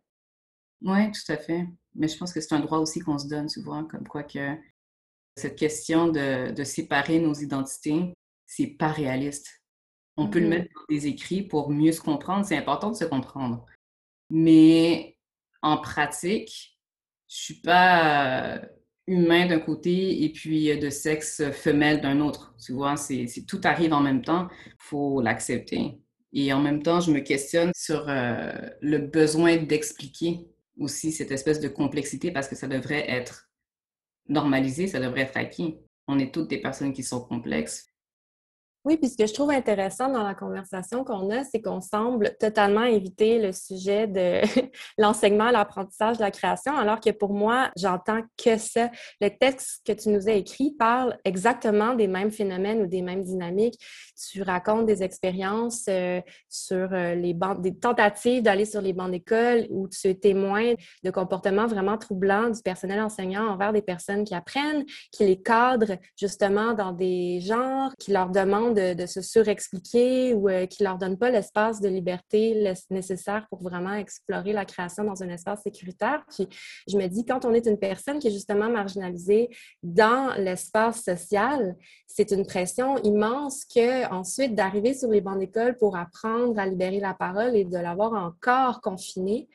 [0.83, 1.67] Oui, tout à fait.
[1.95, 4.57] Mais je pense que c'est un droit aussi qu'on se donne souvent, comme quoi que
[5.37, 8.15] cette question de, séparer nos identités,
[8.47, 9.63] c'est pas réaliste.
[10.17, 10.49] On peut le mm-hmm.
[10.51, 12.45] mettre dans des écrits pour mieux se comprendre.
[12.45, 13.65] C'est important de se comprendre.
[14.31, 15.17] Mais
[15.63, 16.79] en pratique,
[17.29, 18.67] je suis pas euh,
[19.07, 22.55] humain d'un côté et puis de sexe femelle d'un autre.
[22.65, 24.49] Tu vois, c'est tout arrive en même temps.
[24.67, 26.01] Il faut l'accepter.
[26.33, 30.47] Et en même temps, je me questionne sur euh, le besoin d'expliquer
[30.79, 33.51] aussi cette espèce de complexité parce que ça devrait être
[34.29, 35.79] normalisé, ça devrait être acquis.
[36.07, 37.88] On est toutes des personnes qui sont complexes.
[38.89, 42.35] Oui, puis ce que je trouve intéressant dans la conversation qu'on a, c'est qu'on semble
[42.41, 44.41] totalement éviter le sujet de
[44.99, 48.91] l'enseignement, l'apprentissage, la création, alors que pour moi, j'entends que ça.
[49.21, 53.25] Le texte que tu nous as écrit parle exactement des mêmes phénomènes ou des mêmes
[53.25, 53.79] dynamiques.
[54.31, 59.11] Tu racontes des expériences euh, sur euh, les bancs, des tentatives d'aller sur les bancs
[59.11, 60.73] d'école où tu es témoin
[61.05, 65.99] de comportements vraiment troublants du personnel enseignant envers des personnes qui apprennent, qui les cadrent
[66.17, 70.99] justement dans des genres, qui leur demandent de, se surexpliquer ou euh, qui ne leur
[70.99, 76.23] donne pas l'espace de liberté nécessaire pour vraiment explorer la création dans un espace sécuritaire.
[76.29, 76.49] Puis
[76.89, 79.49] je me dis, quand on est une personne qui est justement marginalisée
[79.83, 85.97] dans l'espace social, c'est une pression immense que ensuite d'arriver sur les bancs d'école pour
[85.97, 89.49] apprendre à libérer la parole et de l'avoir encore confinée,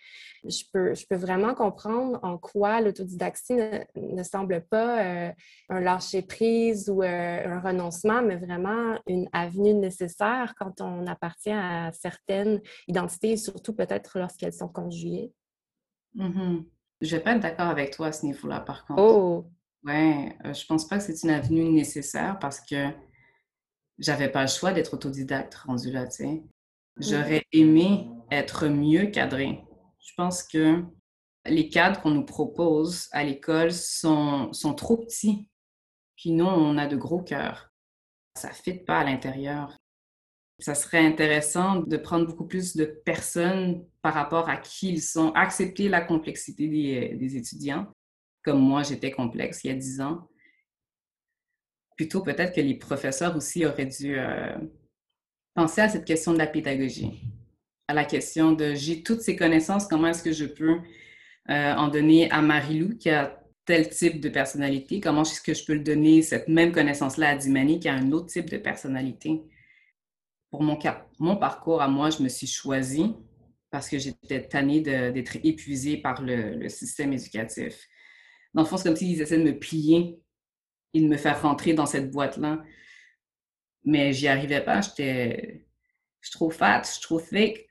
[0.47, 3.55] je peux, je peux vraiment comprendre en quoi l'autodidactie
[3.95, 5.31] ne, semble pas euh,
[5.69, 11.91] un lâcher-prise ou euh, un renoncement, mais vraiment une avenue nécessaire quand on appartient à
[11.93, 15.31] certaines identités, surtout peut-être lorsqu'elles sont conjuguées.
[16.15, 16.65] Mm-hmm.
[17.01, 19.01] Je ne vais pas être d'accord avec toi à ce niveau-là, par contre.
[19.01, 19.45] Oh!
[19.85, 22.89] Ouais, euh, je pense pas que c'est une avenue nécessaire parce que
[23.99, 26.25] j'avais pas le choix d'être autodidacte rendu là, tu sais.
[26.27, 26.43] Mm.
[26.99, 29.63] J'aurais aimé être mieux cadrée
[30.03, 30.83] je pense que
[31.45, 35.49] les cadres qu'on nous propose à l'école sont, sont trop petits.
[36.17, 37.71] Puis nous, on a de gros cœurs.
[38.35, 39.77] Ça ne fit pas à l'intérieur.
[40.59, 45.31] Ça serait intéressant de prendre beaucoup plus de personnes par rapport à qui ils sont,
[45.31, 47.91] accepter la complexité des, étudiants,
[48.43, 50.29] comme moi j'étais complexe il y a dix ans.
[51.97, 54.57] Plutôt peut-être que les professeurs aussi auraient dû euh,
[55.53, 57.21] penser à cette question de la pédagogie
[57.87, 60.79] à la question de j'ai toutes ces connaissances, comment est-ce que je peux
[61.49, 65.63] euh, en donner à Marilou qui a tel type de personnalité, comment est-ce que je
[65.65, 69.41] peux le donner, cette même connaissance-là à Dimani qui a un autre type de personnalité?
[70.51, 70.77] Pour mon,
[71.19, 73.15] mon parcours à moi, je me suis choisie
[73.71, 77.87] parce que j'étais tannée d'être épuisée par le, le, système éducatif.
[78.53, 80.19] Dans le fond, c'est comme s'ils essaient de me plier
[80.93, 82.63] et de me faire rentrer dans cette boîte-là.
[83.83, 85.65] Mais j'y arrivais pas, j'étais
[86.23, 87.67] je suis trop fat, je suis trop thick,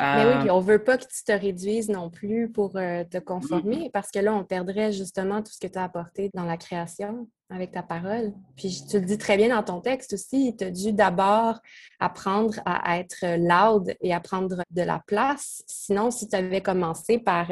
[0.00, 3.90] Mais oui, puis on veut pas que tu te réduises non plus pour te conformer,
[3.92, 7.28] parce que là, on perdrait justement tout ce que tu as apporté dans la création
[7.50, 8.32] avec ta parole.
[8.56, 11.60] Puis tu le dis très bien dans ton texte aussi, tu as dû d'abord
[11.98, 15.62] apprendre à être loud et à prendre de la place.
[15.66, 17.50] Sinon, si tu avais commencé par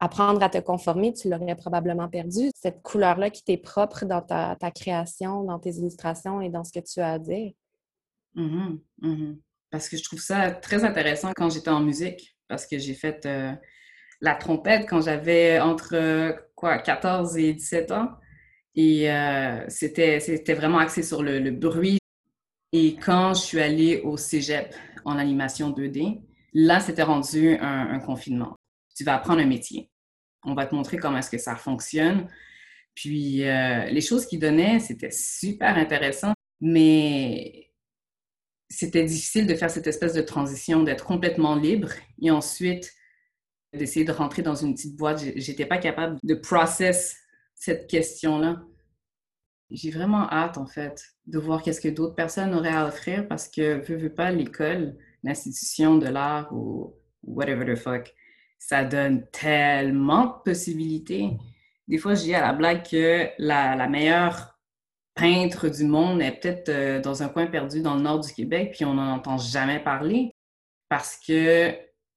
[0.00, 2.50] apprendre à te conformer, tu l'aurais probablement perdu.
[2.54, 6.80] Cette couleur-là qui t'est propre dans ta, création, dans tes illustrations et dans ce que
[6.80, 7.52] tu as à dire.
[8.36, 9.36] Mm-hmm, mm-hmm.
[9.70, 13.26] Parce que je trouve ça très intéressant quand j'étais en musique, parce que j'ai fait
[13.26, 13.52] euh,
[14.20, 18.10] la trompette quand j'avais entre quoi 14 et 17 ans.
[18.74, 20.18] Et euh, c'était,
[20.54, 21.98] vraiment axé sur le, bruit.
[22.72, 26.20] Et quand je suis allée au cégep en animation 2D,
[26.54, 28.58] là, c'était rendu un confinement
[28.98, 29.88] tu vas apprendre un métier.
[30.44, 32.26] On va te montrer comment est-ce que ça fonctionne.
[32.96, 37.67] Puis euh, les choses qu'ils donnaient, c'était super intéressant, mais
[38.68, 42.92] c'était difficile de faire cette espèce de transition, d'être complètement libre et ensuite
[43.72, 45.22] d'essayer de rentrer dans une petite boîte.
[45.36, 47.16] J'étais pas capable de process
[47.54, 48.62] cette question-là.
[49.70, 53.48] J'ai vraiment hâte, en fait, de voir qu'est-ce que d'autres personnes auraient à offrir parce
[53.48, 58.14] que, veux, veux pas, l'école, l'institution de l'art ou whatever the fuck,
[58.58, 61.36] ça donne tellement de possibilités.
[61.86, 64.57] Des fois, je dis à la blague que la, meilleure
[65.18, 68.72] peintre du monde est peut-être euh, dans un coin perdu dans le nord du Québec,
[68.74, 70.30] puis on n'en entend jamais parler
[70.88, 71.76] parce que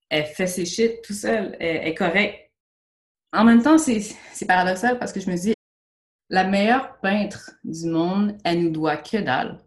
[0.09, 2.51] elle fait ses shit tout seul, elle, est correcte.
[3.33, 5.53] En même temps, c'est paradoxal parce que je me dis,
[6.29, 9.57] la meilleure peintre du monde, elle nous doit que dalle.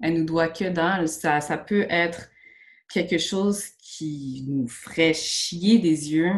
[0.00, 1.08] Elle nous doit que dalle.
[1.08, 2.30] Ça, ça peut être
[2.92, 6.32] quelque chose qui nous ferait chier des yeux,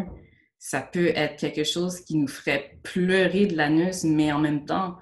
[0.58, 4.96] ça peut être quelque chose qui nous ferait pleurer de l'anus, mais en même temps,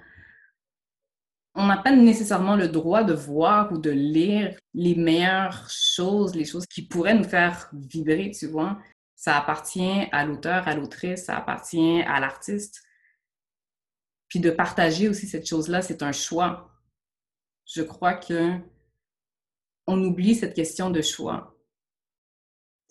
[1.55, 6.45] on n'a pas nécessairement le droit de voir ou de lire les meilleures choses, les
[6.45, 8.79] choses qui pourraient nous faire vibrer, tu vois.
[9.17, 12.83] Ça appartient à l'auteur, à l'autrice, ça appartient à l'artiste.
[14.29, 16.71] Puis de partager aussi cette chose-là, c'est un choix.
[17.67, 18.59] Je crois que
[19.87, 21.57] on oublie cette question de choix.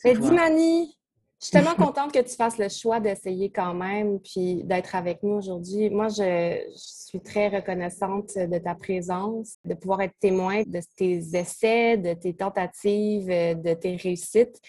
[0.04, 0.97] Mais dis, Mani,
[1.40, 5.22] je suis tellement contente que tu fasses le choix d'essayer quand même, puis d'être avec
[5.24, 5.90] nous aujourd'hui.
[5.90, 11.98] Moi, je, suis très reconnaissante de ta présence, de pouvoir être témoin de tes essais,
[11.98, 14.60] de tes tentatives, de tes réussites.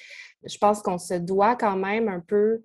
[0.44, 2.62] Je pense qu'on se doit quand même un peu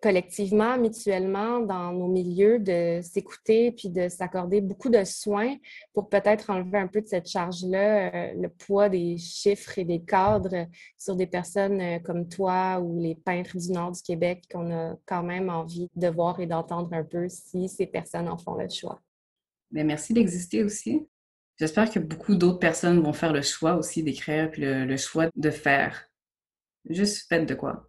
[0.00, 5.56] collectivement, mutuellement, dans nos milieux, de s'écouter puis de s'accorder beaucoup de soins
[5.92, 10.02] pour peut-être enlever un peu de cette charge-là, euh, le poids des chiffres et des
[10.02, 14.72] cadres sur des personnes euh, comme toi ou les peintres du nord du Québec qu'on
[14.72, 18.54] a quand même envie de voir et d'entendre un peu si ces personnes en font
[18.54, 19.00] le choix.
[19.70, 21.06] Mais merci d'exister aussi.
[21.58, 25.50] J'espère que beaucoup d'autres personnes vont faire le choix aussi d'écrire puis le, choix de
[25.50, 26.08] faire.
[26.88, 27.88] Juste faites de quoi.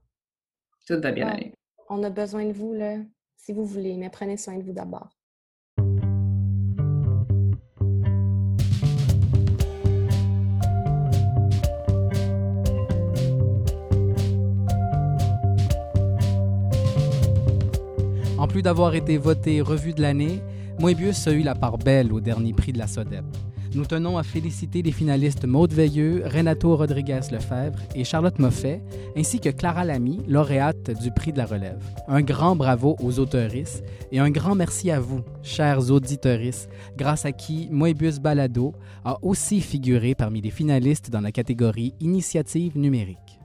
[0.85, 1.53] Tout va bien aller
[1.89, 2.97] on a besoin de vous, là,
[3.37, 5.09] si vous voulez, mais prenez soin de vous d'abord.
[18.37, 20.41] En plus d'avoir été voté revue de l'année,
[20.79, 23.23] Moebius a eu la part belle au dernier prix de la SODEP.
[23.75, 28.83] Nous tenons à féliciter les finalistes Maude Veilleux, Renato Rodriguez-Lefebvre et Charlotte Moffet,
[29.17, 31.83] ainsi que Clara Lamy, lauréate du prix de la relève.
[32.07, 37.31] Un grand bravo aux auteuristes et un grand merci à vous, chers auditeuristes, grâce à
[37.31, 43.39] qui Moebius Balado a aussi figuré parmi les finalistes dans la catégorie Initiative numérique.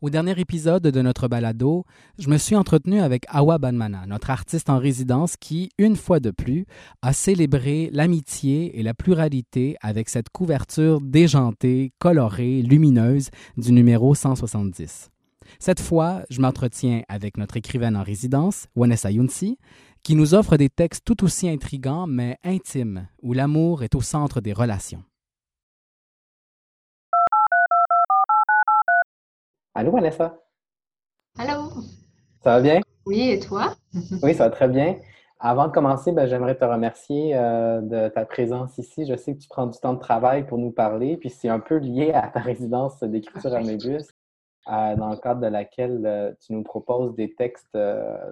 [0.00, 1.84] Au dernier épisode de notre balado,
[2.20, 6.30] je me suis entretenu avec Awa Banmana, notre artiste en résidence qui, une fois de
[6.30, 6.66] plus,
[7.02, 15.10] a célébré l'amitié et la pluralité avec cette couverture déjantée, colorée, lumineuse du numéro 170.
[15.58, 19.58] Cette fois, je m'entretiens avec notre écrivaine en résidence, Wanessa Younsi,
[20.04, 24.40] qui nous offre des textes tout aussi intrigants mais intimes, où l'amour est au centre
[24.40, 25.02] des relations.
[29.74, 30.36] Allô, Vanessa?
[31.38, 31.70] Allô?
[32.42, 32.80] Ça va bien?
[33.06, 33.74] Oui, et toi?
[34.22, 34.96] oui, ça va très bien.
[35.38, 39.06] Avant de commencer, ben, j'aimerais te remercier euh, de ta présence ici.
[39.06, 41.60] Je sais que tu prends du temps de travail pour nous parler, puis c'est un
[41.60, 44.02] peu lié à ta résidence d'écriture à Mébus,
[44.68, 47.78] euh, dans le cadre de laquelle euh, tu nous proposes des textes,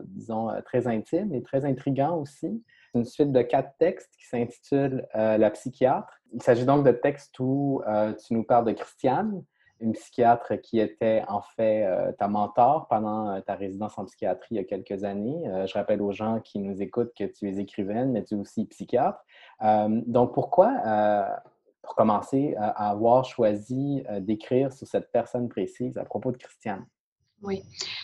[0.07, 2.65] disons, très intimes et très intrigants aussi.
[2.95, 6.19] Une suite de quatre textes qui s'intitule La psychiatre.
[6.33, 7.83] Il s'agit donc de textes où
[8.27, 9.45] tu nous parles de Christiane,
[9.81, 14.55] une psychiatre qui était en fait euh, ta mentor pendant euh, ta résidence en psychiatrie
[14.55, 15.49] il y a quelques années.
[15.49, 18.39] Euh, je rappelle aux gens qui nous écoutent que tu es écrivaine, mais tu es
[18.39, 19.25] aussi psychiatre.
[20.07, 21.43] donc, pourquoi,
[21.97, 26.85] commencer, à avoir choisi d'écrire sur cette personne précise à propos de Christiane?
[27.43, 27.63] Oui.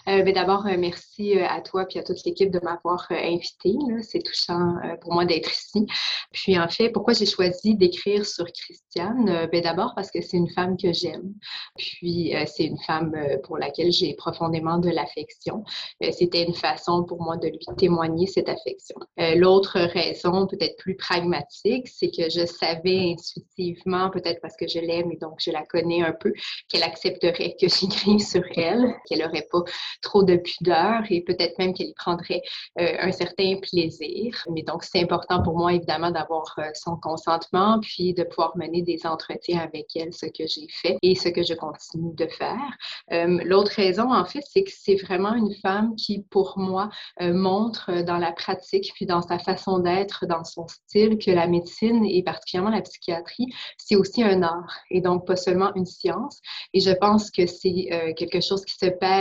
[0.09, 3.75] Euh, ben, d'abord, euh, merci euh, à toi et à toute l'équipe de m'avoir invité.
[4.03, 5.87] C'est touchant pour moi d'être ici.
[6.33, 9.49] Puis, en fait, pourquoi j'ai choisi d'écrire sur Christiane?
[9.51, 11.33] Ben, d'abord parce que c'est une femme que j'aime.
[11.79, 13.15] Puis, c'est une femme
[13.45, 15.65] pour laquelle j'ai profondément de l'affection.
[16.13, 18.97] C'était une façon pour moi de lui témoigner cette affection.
[19.37, 25.11] L'autre raison, peut-être plus pragmatique, c'est que je savais intuitivement, peut-être parce que je l'aime
[25.11, 26.33] et donc je la connais un peu,
[26.69, 29.63] qu'elle accepterait que j'écrive sur elle, qu'elle n'aurait pas
[30.03, 32.43] trop de pudeur et peut-être même qu'elle y prendrait
[32.81, 34.35] euh, un certain plaisir.
[34.51, 38.83] Mais donc, c'est important pour moi, évidemment, d'avoir euh, son consentement, puis de pouvoir mener
[38.83, 42.77] des entretiens avec elle, ce que j'ai fait et ce que je continue de faire.
[43.13, 48.03] Euh, l'autre raison, en fait, c'est que c'est vraiment une femme qui, pour moi, montre
[48.03, 52.23] dans la pratique, puis dans sa façon d'être, dans son style, que la médecine et
[52.23, 53.47] particulièrement la psychiatrie,
[53.79, 56.41] c'est aussi un art et donc pas seulement une science.
[56.75, 59.12] Et je pense que c'est quelque chose qui se perd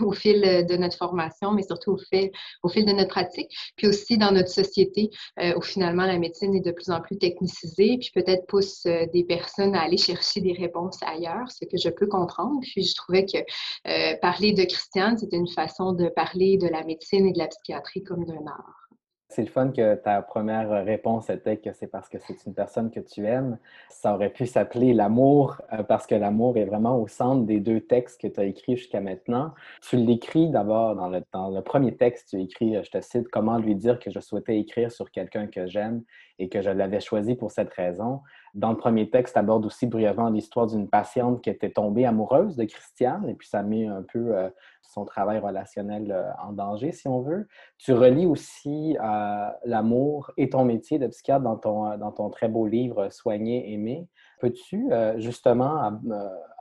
[0.00, 2.30] au fil de notre formation, mais surtout au fil,
[2.62, 6.54] au fil de notre pratique, puis aussi dans notre société, euh, où finalement la médecine
[6.54, 10.40] est de plus en plus technicisée, puis peut-être pousse euh, des personnes à aller chercher
[10.40, 12.60] des réponses ailleurs, ce que je peux comprendre.
[12.62, 16.84] Puis je trouvais que euh, parler de Christiane, c'était une façon de parler de la
[16.84, 18.87] médecine et de la psychiatrie comme d'un art.
[19.30, 22.90] C'est le fun que ta première réponse était que c'est parce que c'est une personne
[22.90, 23.58] que tu aimes.
[23.90, 27.80] Ça aurait pu s'appeler l'amour euh, parce que l'amour est vraiment au centre des deux
[27.80, 29.52] textes que tu as écrits jusqu'à maintenant.
[29.82, 33.74] Tu l'écris d'abord dans le, premier texte, tu écris, euh, je te cite, comment lui
[33.74, 36.02] dire que je souhaitais écrire sur quelqu'un que j'aime
[36.38, 38.22] et que je l'avais choisi pour cette raison.
[38.54, 42.56] Dans le premier texte, tu abordes aussi brièvement l'histoire d'une patiente qui était tombée amoureuse
[42.56, 44.48] de Christiane et puis ça met un peu euh,
[44.88, 47.46] son travail relationnel euh, en danger, si on veut.
[47.78, 52.48] Tu relis aussi euh, l'amour et ton métier de psychiatre dans ton, dans ton très
[52.48, 54.08] beau livre Soigner, aimer.
[54.40, 55.98] Peux-tu justement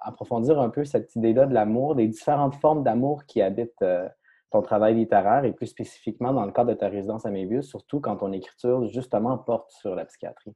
[0.02, 3.86] approfondir un peu cette idée-là de l'amour, des différentes formes d'amour qui habitent
[4.52, 8.00] ton travail littéraire et plus spécifiquement dans le cadre de ta résidence à Mébius, surtout
[8.00, 10.56] quand ton écriture justement porte sur la psychiatrie?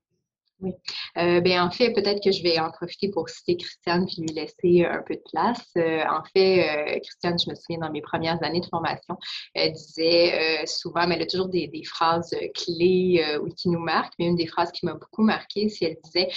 [0.62, 0.74] Oui.
[1.18, 4.28] Euh, ben, en fait, peut-être que je vais en profiter pour citer Christiane puis lui
[4.28, 5.70] laisser un peu de place.
[5.76, 9.18] Euh, en fait, euh, Christiane, je me souviens dans mes premières années de formation,
[9.56, 13.26] elle disait souvent, mais elle a toujours des, des phrases clés
[13.58, 16.30] qui nous marquent, mais une des phrases qui m'a beaucoup marquée, c'est elle disait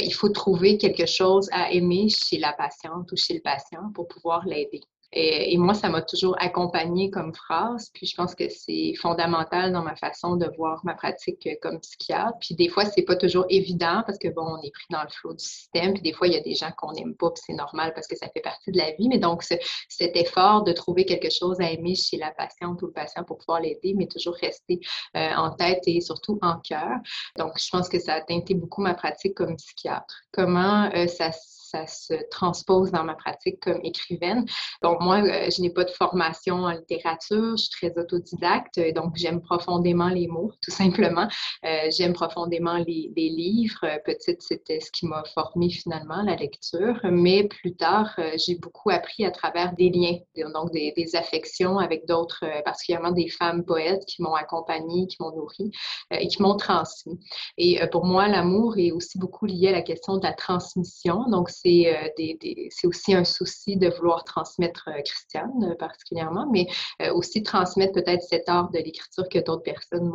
[0.00, 4.06] il faut trouver quelque chose à aimer chez la patiente ou chez le patient pour
[4.06, 4.80] pouvoir l'aider.
[5.12, 7.90] Et, moi, ça m'a toujours accompagnée comme phrase.
[7.94, 12.38] Puis je pense que c'est fondamental dans ma façon de voir ma pratique comme psychiatre.
[12.40, 15.10] Puis des fois, c'est pas toujours évident parce que bon, on est pris dans le
[15.10, 15.92] flot du système.
[15.92, 18.06] Puis des fois, il y a des gens qu'on n'aime pas, puis c'est normal parce
[18.06, 19.08] que ça fait partie de la vie.
[19.08, 22.92] Mais donc, cet effort de trouver quelque chose à aimer chez la patiente ou le
[22.92, 24.80] patient pour pouvoir l'aider, mais toujours rester
[25.16, 26.98] euh, en tête et surtout en cœur.
[27.36, 30.22] Donc, je pense que ça a teinté beaucoup ma pratique comme psychiatre.
[30.32, 31.30] Comment euh, ça
[31.72, 34.44] ça se transpose dans ma pratique comme écrivaine.
[34.82, 39.16] Donc, moi, euh, je n'ai pas de formation en littérature, je suis très autodidacte, donc
[39.16, 41.28] j'aime profondément les mots, tout simplement.
[41.64, 43.86] Euh, j'aime profondément les, livres.
[44.04, 47.00] Petite, c'était ce qui m'a formé finalement, la lecture.
[47.04, 50.18] Mais plus tard, euh, j'ai beaucoup appris à travers des liens,
[50.52, 55.70] donc des, affections avec d'autres, particulièrement des femmes poètes qui m'ont accompagnée, qui m'ont nourrie
[56.10, 57.18] et qui m'ont transmis.
[57.58, 61.24] Et pour moi, l'amour est aussi beaucoup lié à la question de la transmission.
[61.28, 66.66] Donc, euh, c'est aussi un souci de vouloir transmettre euh, Christiane euh, particulièrement, mais
[67.12, 70.10] aussi transmettre peut-être cet art de l'écriture que d'autres personnes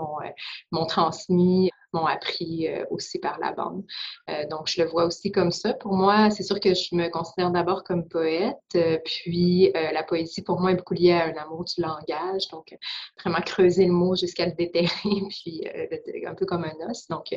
[0.72, 1.70] m'ont transmis
[2.06, 3.84] appris euh, aussi par la bande.
[4.30, 5.74] Euh, donc, je le vois aussi comme ça.
[5.74, 10.42] Pour moi, c'est sûr que je me considère d'abord comme poète, euh, puis la poésie,
[10.42, 12.48] pour moi, est beaucoup liée à un amour du langage.
[12.52, 12.76] Donc,
[13.20, 14.88] vraiment creuser le mot jusqu'à le déterrer,
[15.30, 15.64] puis
[16.26, 17.08] un peu comme un os.
[17.08, 17.28] Donc,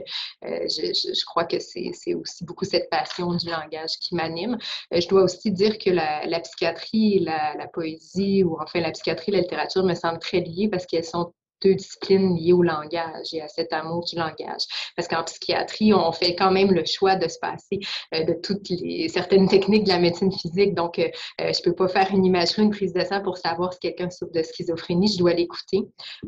[0.43, 4.59] je, crois que c'est aussi beaucoup cette passion du langage qui m'anime.
[4.93, 9.85] je dois aussi dire que la, psychiatrie, la, poésie, ou enfin la psychiatrie, la littérature
[9.85, 11.33] me semblent très liées parce qu'elles sont
[11.63, 14.63] deux disciplines liées au langage et à cet amour du langage.
[14.97, 17.81] Parce qu'en psychiatrie, on fait quand même le choix de se passer
[18.15, 20.75] euh, de toutes les certaines techniques de la médecine physique.
[20.75, 21.09] Donc, euh,
[21.41, 24.11] euh, je peux pas faire une imagerie, une prise de sang pour savoir si quelqu'un
[24.11, 25.09] souffre de schizophrénie.
[25.09, 25.81] Je dois l'écouter,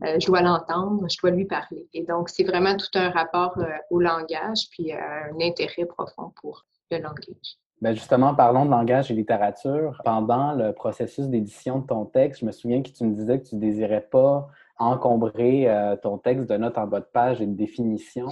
[0.02, 1.86] je dois l'entendre, je dois lui parler.
[1.94, 3.56] Et donc, c'est vraiment tout un rapport
[3.90, 7.58] au langage, puis un intérêt profond pour le langage.
[7.82, 10.00] Bien justement, parlons de langage et littérature.
[10.04, 13.48] Pendant le processus d'édition de ton texte, je me souviens que tu me disais que
[13.48, 14.48] tu désirais pas
[14.82, 18.28] encombrer euh, ton texte de notes en bas de page et de définitions.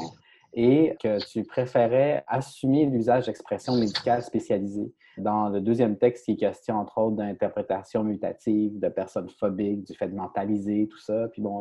[0.53, 4.93] et que tu préférais assumer l'usage d'expressions médicales spécialisées.
[5.19, 9.95] Dans le deuxième texte, il est question, entre autres, d'interprétation mutative, de personnes phobiques, du
[9.95, 11.29] fait de mentaliser, tout ça.
[11.29, 11.61] Puis bon,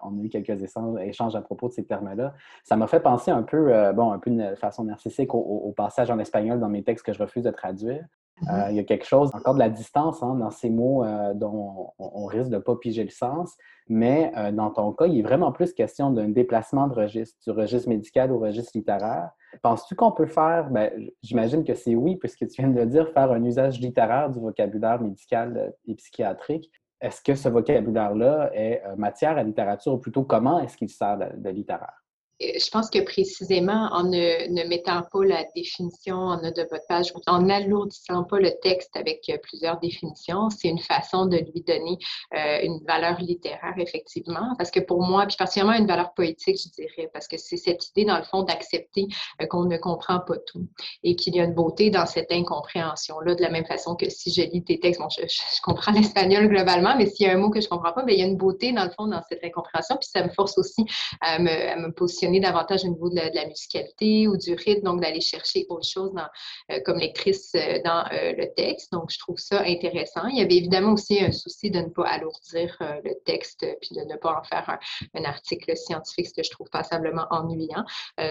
[0.00, 0.62] on a eu quelques
[1.00, 2.34] échanges à propos de ces termes-là.
[2.64, 6.10] Ça m'a fait penser un peu, euh, bon, un peu de façon narcissique au, passage
[6.10, 8.04] en espagnol dans mes textes que je refuse de traduire.
[8.42, 8.70] Euh, mm-hmm.
[8.70, 11.92] il y a quelque chose, encore de la distance hein, dans ces mots euh, dont
[11.98, 13.56] on, risque de ne pas piger le sens,
[13.88, 17.88] mais dans ton cas, il est vraiment plus question d'un déplacement de registre, du registre
[17.88, 19.30] médical au registre littéraire.
[19.62, 20.90] Penses-tu qu'on peut faire, ben,
[21.22, 24.40] j'imagine que c'est oui, puisque tu viens de le dire, faire un usage littéraire du
[24.40, 26.70] vocabulaire médical et psychiatrique.
[27.00, 31.48] Est-ce que ce vocabulaire-là est matière à littérature ou plutôt comment est-ce qu'il sert de
[31.48, 32.04] littéraire?
[32.40, 37.12] Je pense que précisément en ne, mettant pas la définition en note de votre page,
[37.26, 41.98] en n'alourdissant pas le texte avec euh, plusieurs définitions, c'est une façon de lui donner
[42.34, 44.54] euh, une valeur littéraire, effectivement.
[44.56, 47.88] Parce que pour moi, puis particulièrement une valeur poétique, je dirais, parce que c'est cette
[47.88, 49.06] idée, dans le fond, d'accepter
[49.42, 50.68] euh, qu'on ne comprend pas tout
[51.02, 54.32] et qu'il y a une beauté dans cette incompréhension-là, de la même façon que si
[54.32, 55.22] je lis tes textes, bon, je,
[55.62, 58.14] comprends l'espagnol globalement, mais s'il y a un mot que je ne comprends pas, bien,
[58.14, 60.56] il y a une beauté, dans le fond, dans cette incompréhension, puis ça me force
[60.56, 60.84] aussi
[61.20, 65.00] à me, à me positionner davantage au niveau de la, musicalité ou du rythme, donc
[65.00, 66.28] d'aller chercher autre chose dans,
[66.70, 68.92] euh, comme lectrice euh, dans euh, le texte.
[68.92, 70.26] Donc, je trouve ça intéressant.
[70.28, 74.02] Il y avait évidemment aussi un souci de ne pas alourdir le texte puis de
[74.02, 74.78] ne pas en faire
[75.14, 77.84] un, article scientifique, ce que je trouve passablement ennuyant.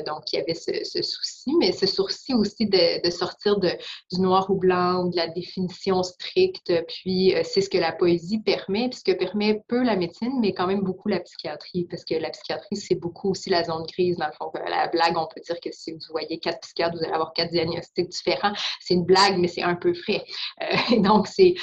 [0.06, 4.56] donc, il y avait ce, souci, mais ce souci aussi de, sortir du noir ou
[4.56, 6.74] blanc ou de la définition stricte.
[6.88, 10.82] Puis, c'est ce que la poésie permet, puisque permet peu la médecine, mais quand même
[10.82, 13.86] beaucoup la psychiatrie, parce que la psychiatrie, c'est beaucoup aussi la zone
[14.18, 14.52] dans le fond.
[14.68, 17.52] La blague, on peut dire que si vous voyez quatre psychiatres, vous allez avoir quatre
[17.52, 18.54] diagnostics différents.
[18.80, 20.24] C'est une blague, mais c'est un peu frais.
[20.62, 21.56] Euh, donc, c'est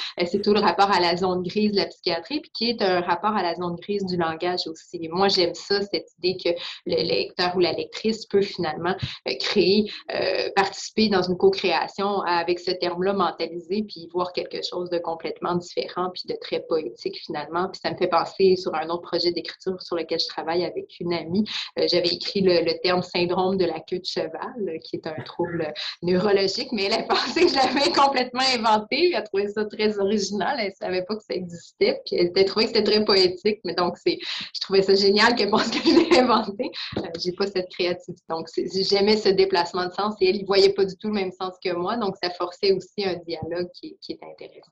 [0.43, 3.35] tout le rapport à la zone grise de la psychiatrie, puis qui est un rapport
[3.35, 5.07] à la zone grise du langage aussi.
[5.09, 6.49] moi, j'aime ça, cette idée que
[6.85, 8.95] le lecteur ou la lectrice peut finalement
[9.27, 14.89] euh, créer, euh, participer dans une co-création avec ce terme-là mentalisé, puis voir quelque chose
[14.89, 17.69] de complètement différent, puis de très poétique finalement.
[17.69, 20.99] Puis ça me fait penser sur un autre projet d'écriture sur lequel je travaille avec
[20.99, 21.45] une amie.
[21.77, 26.71] J'avais écrit le, terme syndrome de la queue de cheval, qui est un trouble neurologique,
[26.71, 29.09] mais elle a pensé que je l'avais complètement inventé.
[29.09, 30.57] Elle a trouvé ça très original.
[30.59, 32.01] Elle ne savait pas que ça existait.
[32.05, 33.59] Puis elle a trouvé que c'était très poétique.
[33.63, 36.71] Mais donc, c'est, je trouvais ça génial qu'elle pense que je l'ai inventé.
[36.97, 38.23] Euh, j'ai pas cette créativité.
[38.29, 41.31] Donc, j'aimais ce déplacement de sens et elle ne voyait pas du tout le même
[41.31, 41.97] sens que moi.
[41.97, 44.71] Donc, ça forçait aussi un dialogue qui, qui est intéressant.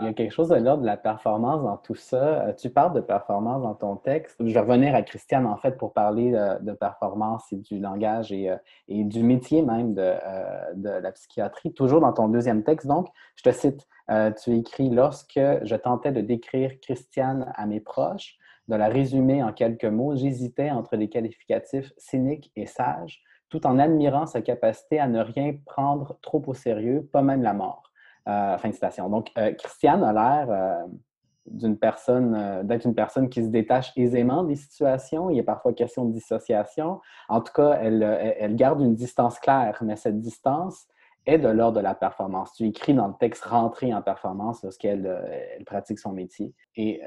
[0.00, 2.46] Il y a quelque chose de l'ordre de la performance dans tout ça.
[2.46, 4.36] Euh, tu parles de performance dans ton texte.
[4.40, 8.50] Je vais revenir à Christiane, en fait, pour parler de, performance et du langage et,
[8.50, 8.56] euh,
[8.88, 11.74] du métier même de, euh, de, la psychiatrie.
[11.74, 13.86] Toujours dans ton deuxième texte, donc, je te cite,
[14.42, 19.52] tu écris «Lorsque je tentais de décrire Christiane à mes proches, de la résumer en
[19.52, 25.06] quelques mots, j'hésitais entre les qualificatifs cyniques et sages, tout en admirant sa capacité à
[25.06, 27.89] ne rien prendre trop au sérieux, pas même la mort.
[28.28, 29.08] Euh, fin de citation.
[29.08, 30.86] Donc, euh, Christiane a l'air euh,
[31.46, 31.78] d'une
[32.64, 35.30] d'être une personne qui se détache aisément des situations.
[35.30, 37.00] Il y a parfois question de dissociation.
[37.30, 40.86] En tout cas, elle, elle garde une distance claire, mais cette distance
[41.24, 42.52] est de l'ordre de la performance.
[42.52, 45.06] Tu écris dans le texte rentrer en performance lorsqu'elle
[45.56, 46.54] elle pratique son métier.
[46.76, 47.02] Et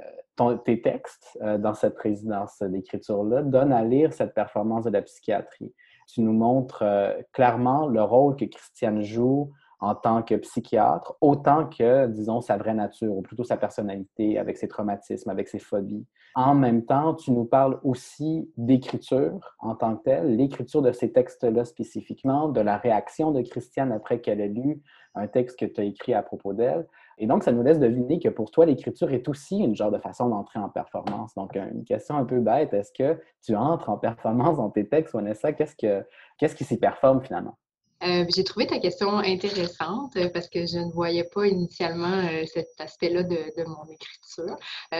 [0.66, 5.74] tes textes dans cette résidence d'écriture-là donnent à lire cette performance de la psychiatrie.
[6.08, 6.84] Tu nous montres
[7.32, 12.74] clairement le rôle que Christiane joue en tant que psychiatre, autant que, disons, sa vraie
[12.74, 16.06] nature, ou plutôt sa personnalité, avec ses traumatismes, avec ses phobies.
[16.36, 21.12] En même temps, tu nous parles aussi d'écriture en tant que telle, l'écriture de ces
[21.12, 24.82] textes-là spécifiquement, de la réaction de Christiane après qu'elle ait lu
[25.16, 26.88] un texte que tu as écrit à propos d'elle.
[27.20, 30.00] Et donc, ça nous laisse deviner que pour toi, l'écriture est aussi une genre de
[30.00, 31.36] façon d'entrer en performance.
[31.36, 35.14] Donc, une question un peu bête, est-ce que tu entres en performance dans tes textes,
[35.14, 35.54] Vanessa?
[35.54, 36.04] Qu'est-ce, que,
[36.40, 37.58] qu'est-ce qui s'y performe finalement?
[38.06, 42.44] Euh, j'ai trouvé ta question intéressante euh, parce que je ne voyais pas initialement euh,
[42.46, 44.58] cet aspect-là de, mon écriture.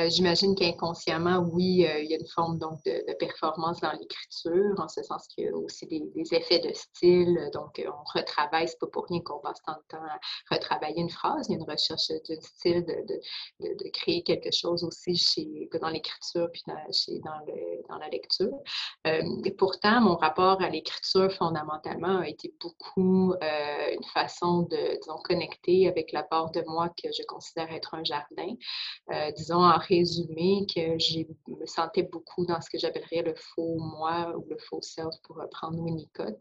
[0.08, 5.04] J'imagine qu'inconsciemment, oui, il y a une forme donc de, performance dans l'écriture, en ce
[5.04, 7.50] sens qu'il y a aussi des, effets de style.
[7.54, 11.10] Donc, on retravaille, c'est pas pour rien qu'on passe tant de temps à retravailler une
[11.10, 11.48] phrase.
[11.50, 16.50] Il y a une recherche d'un style de, créer quelque chose aussi chez, dans l'écriture
[16.52, 17.46] puis dans, dans,
[17.90, 18.58] dans, la lecture.
[19.06, 25.18] et pourtant, mon rapport à l'écriture fondamentalement a été beaucoup euh, une façon de, disons,
[25.24, 28.56] connecter avec la part de moi que je considère être un jardin.
[29.12, 33.78] Euh, disons en résumé que je me sentais beaucoup dans ce que j'appellerais le faux
[33.80, 36.40] moi ou le faux self pour reprendre Winnicott,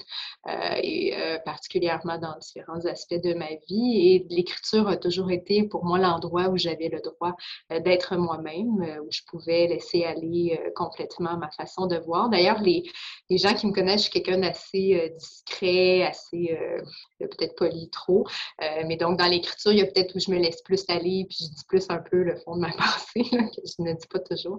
[0.82, 4.08] et particulièrement dans différents aspects de ma vie.
[4.08, 7.34] Et l'écriture a toujours été pour moi l'endroit où j'avais le droit
[7.70, 12.28] d'être moi-même, où je pouvais laisser aller complètement ma façon de voir.
[12.28, 12.84] D'ailleurs, les,
[13.30, 16.80] les gens qui me connaissent, je suis quelqu'un d'assez euh, discret, assez euh,
[17.18, 18.26] peut-être poli trop.
[18.62, 21.26] Euh, mais donc, dans l'écriture, il y a peut-être où je me laisse plus aller,
[21.28, 24.06] puis je dis plus un peu le fond de ma pensée, que je ne dis
[24.06, 24.58] pas toujours.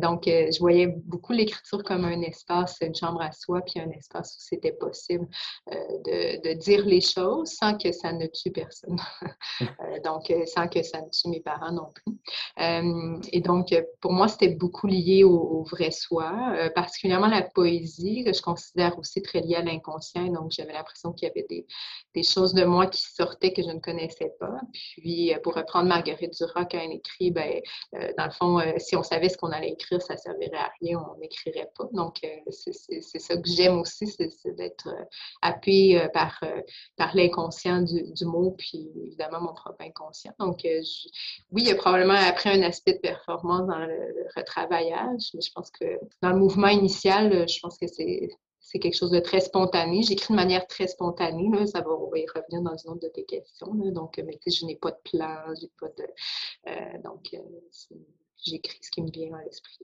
[0.00, 4.36] donc, je voyais beaucoup l'écriture comme un espace, une chambre à soi, puis un espace
[4.36, 5.26] où c'était possible
[5.70, 8.98] de, de, dire les choses sans que ça ne tue personne.
[10.04, 12.14] donc, sans que ça ne tue mes parents non plus.
[13.32, 18.32] et donc, pour moi, c'était beaucoup lié au, au vrai soi, particulièrement la poésie, que
[18.32, 20.26] je considère aussi très liée à l'inconscient.
[20.26, 23.80] Donc, j'avais l'impression qu'il y avait des, choses de moi qui sortaient que je ne
[23.80, 24.58] connaissais pas.
[24.72, 27.60] Puis, euh, pour reprendre Marguerite Duras, quand elle écrit, ben,
[27.94, 30.56] euh, dans le fond, euh, si on savait ce qu'on allait écrire, ça ne servirait
[30.56, 31.88] à rien, on n'écrirait pas.
[31.92, 34.88] Donc, c'est ça que j'aime aussi, c'est d'être
[35.42, 36.40] appuyé par,
[37.14, 40.32] l'inconscient du, mot, puis évidemment mon propre inconscient.
[40.38, 45.40] Donc, oui, il y a probablement après un aspect de performance dans le retravaillage, mais
[45.40, 45.84] je pense que
[46.22, 48.28] dans le mouvement initial, je pense que c'est
[48.74, 50.02] c'est quelque chose de très spontané.
[50.02, 51.48] J'écris de manière très spontanée.
[51.66, 53.72] Ça va, y revenir dans une autre de tes questions.
[53.72, 55.36] Donc, mais je n'ai pas de plan,
[55.80, 56.02] pas de.
[56.66, 57.38] Euh, donc, euh,
[58.44, 59.78] j'écris ce qui me vient à l'esprit.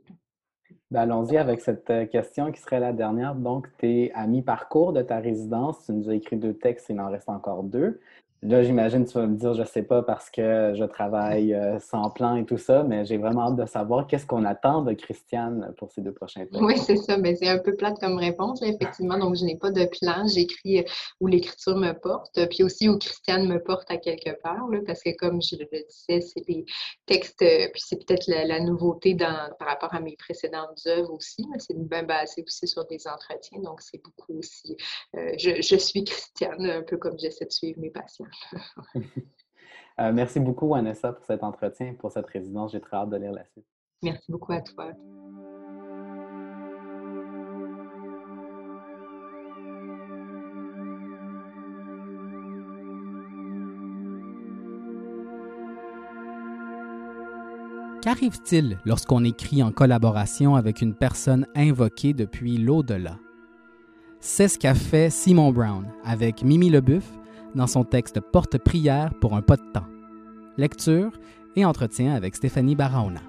[0.90, 3.36] Ben, allons-y avec cette euh, question qui serait la dernière.
[3.36, 5.86] Donc, tu es à mi-parcours de ta résidence.
[5.86, 8.00] Tu nous as écrit deux textes, il en reste encore deux.
[8.42, 12.08] Là, j'imagine tu vas me dire, je sais pas parce que je travaille euh, sans
[12.08, 15.74] plan et tout ça, mais j'ai vraiment hâte de savoir qu'est-ce qu'on attend de Christiane
[15.76, 16.62] pour ces deux prochains textes.
[16.62, 17.18] Oui, c'est ça.
[17.18, 19.18] Mais c'est un peu plate comme réponse, effectivement.
[19.18, 20.26] Donc, je n'ai pas de plan.
[20.26, 20.84] J'écris euh,
[21.20, 25.14] où l'écriture me porte, puis aussi où Christiane me porte à quelque part, parce que
[25.18, 26.64] comme je le disais, c'est des
[27.04, 31.44] textes, euh, puis c'est peut-être la, nouveauté dans, par rapport à mes précédentes œuvres aussi.
[31.58, 33.60] C'est bien basé aussi sur des entretiens.
[33.60, 34.78] Donc, c'est beaucoup aussi.
[35.12, 38.29] je, je suis Christiane, un peu comme j'essaie de suivre mes patients.
[39.98, 42.72] Euh, merci beaucoup, Vanessa, pour cet entretien, pour cette résidence.
[42.72, 43.66] J'ai très hâte de lire la suite.
[44.02, 44.92] Merci beaucoup à toi.
[58.00, 63.18] Qu'arrive-t-il lorsqu'on écrit en collaboration avec une personne invoquée depuis l'au-delà?
[64.20, 67.19] C'est ce qu'a fait Simon Brown avec Mimi Lebuff
[67.54, 69.86] dans son texte Porte-prière pour un pas de temps.
[70.56, 71.12] Lecture
[71.56, 73.20] et entretien avec Stéphanie Barahona.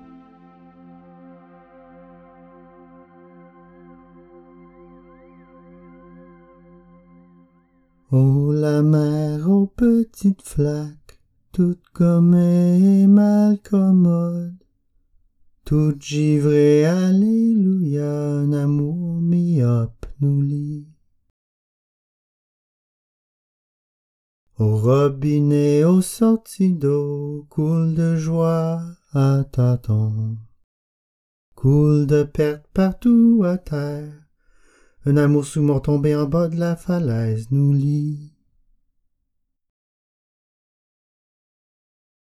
[8.12, 11.22] Oh la mer aux petites flaques,
[11.54, 14.58] toute comme et mal commode,
[15.64, 20.88] toute givrée, alléluia, un amour mi-op nous lie.
[24.62, 30.38] Au robinet, aux sorties d'eau, coule de joie à tâtons.
[31.56, 34.14] Coule de perte partout à terre.
[35.08, 38.36] Un amour sous tombé en bas de la falaise nous lie.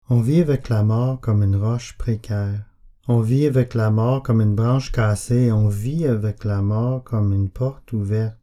[0.07, 2.63] On vit avec la mort comme une roche précaire.
[3.09, 5.51] On vit avec la mort comme une branche cassée.
[5.51, 8.38] On vit avec la mort comme une porte ouverte.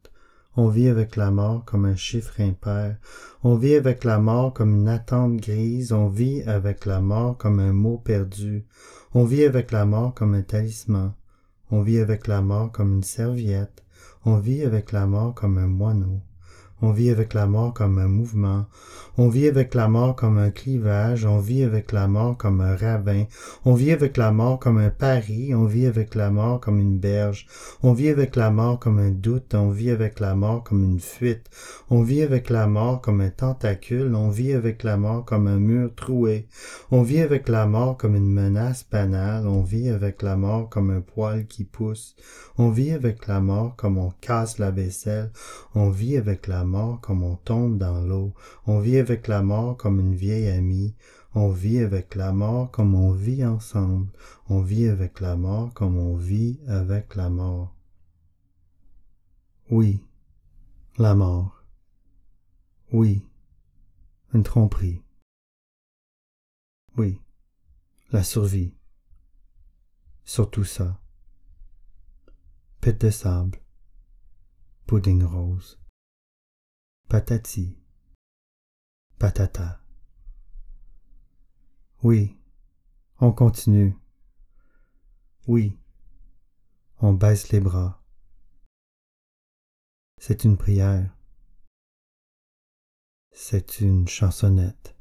[0.59, 2.95] On vit avec la mort comme un chiffre impair.
[3.43, 5.91] On vit avec la mort comme une attente grise.
[5.91, 8.65] On vit avec la mort comme un mot perdu.
[9.13, 11.13] On vit avec la mort comme un talisman.
[11.69, 13.83] On vit avec la mort comme une serviette.
[14.25, 16.21] On vit avec la mort comme un moineau.
[16.79, 18.67] On vit avec la mort comme un mouvement.
[19.17, 21.25] On vit avec la mort comme un clivage.
[21.25, 23.23] On vit avec la mort comme un ravin.
[23.65, 25.55] On vit avec la mort comme un pari.
[25.55, 27.47] On vit avec la mort comme une berge.
[27.81, 29.55] On vit avec la mort comme un doute.
[29.55, 31.49] On vit avec la mort comme une fuite.
[31.89, 34.13] On vit avec la mort comme un tentacule.
[34.13, 36.47] On vit avec la mort comme un mur troué.
[36.91, 39.47] On vit avec la mort comme une menace banale.
[39.47, 42.15] On vit avec la mort comme un poil qui pousse.
[42.59, 45.31] On vit avec la mort comme on casse la vaisselle.
[45.73, 48.33] On vit avec la mort comme on tombe dans l'eau,
[48.67, 50.93] on vit avec la mort comme une vieille amie,
[51.33, 54.07] on vit avec la mort comme on vit ensemble,
[54.49, 57.73] on vit avec la mort comme on vit avec la mort.
[59.69, 60.03] Oui,
[60.97, 61.63] la mort.
[62.93, 63.25] Oui,
[64.33, 65.01] une tromperie.
[66.95, 67.21] Oui,
[68.11, 68.73] la survie.
[70.23, 70.99] Surtout ça.
[72.81, 73.59] Pète de sable.
[74.85, 75.77] Pudding rose.
[77.07, 77.73] Patati,
[79.17, 79.79] patata.
[82.03, 82.37] Oui,
[83.21, 83.95] on continue.
[85.47, 85.79] Oui,
[86.99, 88.03] on baisse les bras.
[90.19, 91.15] C'est une prière.
[93.31, 94.96] C'est une chansonnette.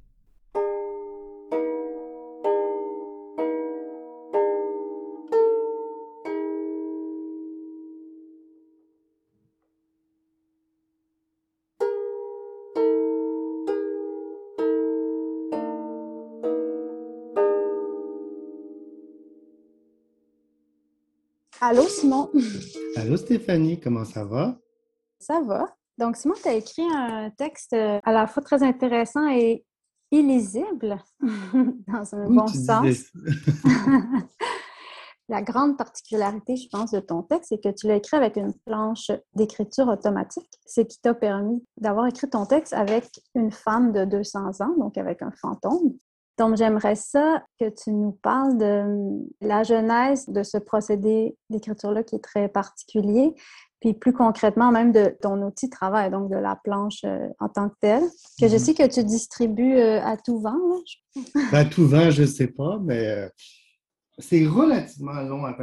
[21.69, 22.31] Allô, Simon?
[22.97, 24.57] Allô, Stéphanie, comment ça va?
[25.19, 25.75] Ça va.
[25.99, 29.64] Donc, Simon, tu as écrit un texte euh, à la fois très intéressant et
[30.12, 33.11] illisible, dans un bon sens.
[35.29, 38.55] la grande particularité, je pense, de ton texte, c'est que tu l'as écrit avec une
[38.64, 44.05] planche d'écriture automatique, ce qui t'a permis d'avoir écrit ton texte avec une femme de
[44.05, 45.95] 200 ans, donc avec un fantôme.
[46.39, 52.16] Donc, j'aimerais ça que tu nous parles de la genèse de ce procédé d'écriture-là qui
[52.16, 53.34] est très particulier,
[53.80, 57.49] puis plus concrètement même de ton outil de travail, donc de la planche euh, en
[57.49, 58.05] tant que telle,
[58.39, 58.59] que je mhm.
[58.59, 60.59] sais que tu distribues euh, à tout vent.
[61.34, 63.28] Ben, à tout vent, je ne sais pas, mais euh,
[64.18, 65.57] c'est relativement long à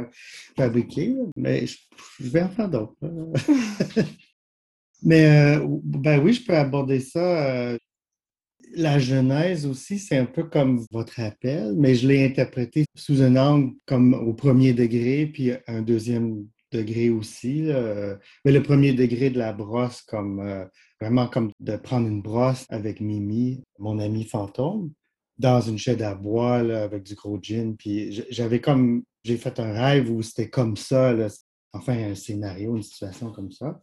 [0.56, 1.76] fabriquer, mais je,
[2.20, 2.96] vais en faire d'autres.
[5.02, 7.76] mais ben oui, je peux aborder ça.
[8.76, 13.36] La genèse aussi, c'est un peu comme votre appel, mais je l'ai interprété sous un
[13.36, 17.70] angle comme au premier degré, puis un deuxième degré aussi.
[18.44, 20.64] Mais le premier degré de la brosse, comme euh,
[21.00, 24.90] vraiment comme de prendre une brosse avec Mimi, mon ami fantôme,
[25.38, 27.76] dans une chaîne à bois avec du gros gin.
[27.76, 31.14] Puis j'avais comme, j'ai fait un rêve où c'était comme ça,
[31.74, 33.80] enfin un scénario, une situation comme ça.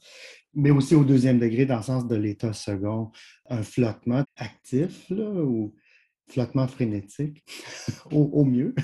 [0.54, 3.12] Mais aussi au deuxième degré, dans le sens de l'état second,
[3.50, 5.76] un flottement actif ou
[6.30, 7.44] flottement frénétique,
[8.12, 8.74] au, mieux.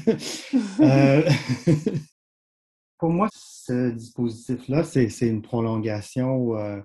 [0.79, 1.27] Euh,
[2.99, 6.81] pour moi, ce dispositif-là, c'est une prolongation, euh,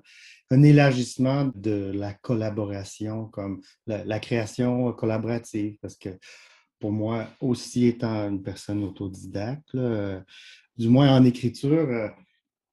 [0.50, 6.10] un élargissement de la collaboration, comme la, création collaborative, parce que
[6.78, 9.76] pour moi, aussi étant une personne autodidacte,
[10.82, 12.08] du moins en écriture, euh,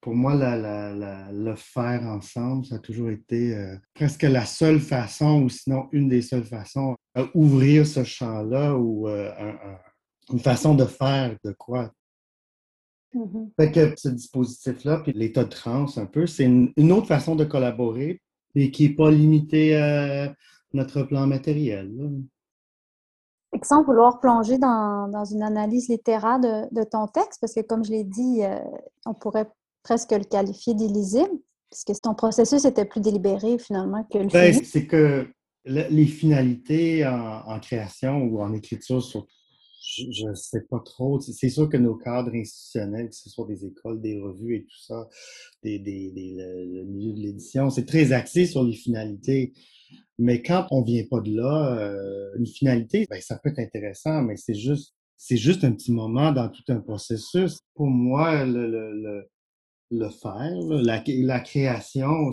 [0.02, 5.50] pour moi, le faire ensemble, ça a toujours été euh, presque la seule façon, ou
[5.50, 11.52] sinon une des seules façons, à ouvrir ce champ-là ou une façon de faire de
[11.52, 11.92] quoi
[13.16, 13.50] Mm-hmm.
[13.56, 17.44] Fait que ce dispositif-là, puis l'état de transe un peu, c'est une, autre façon de
[17.44, 18.22] collaborer
[18.56, 20.36] et qui n'est pas limité à
[20.74, 21.92] notre plan matériel.
[23.64, 28.04] Sans vouloir plonger dans, une analyse littéraire de, ton texte, parce que comme je l'ai
[28.04, 28.60] dit, euh,
[29.06, 29.50] on pourrait
[29.84, 31.32] presque le qualifier d'illisible,
[31.70, 35.28] puisque ton processus était plus délibéré finalement que le ben, C'est que
[35.66, 39.02] les finalités en, en, création ou en écriture,
[39.82, 41.20] je ne sais pas trop.
[41.20, 44.80] C'est sûr que nos cadres institutionnels, que ce soit des écoles, des revues et tout
[44.80, 45.08] ça,
[45.64, 49.54] des, des, le, milieu de l'édition, c'est très axé sur les finalités.
[50.18, 54.22] Mais quand on vient pas de là, euh, une finalité, ben, ça peut être intéressant,
[54.22, 57.60] mais c'est juste, c'est juste un petit moment dans tout un processus.
[57.74, 59.30] Pour moi, le, le,
[59.92, 62.32] le, faire, la, la création,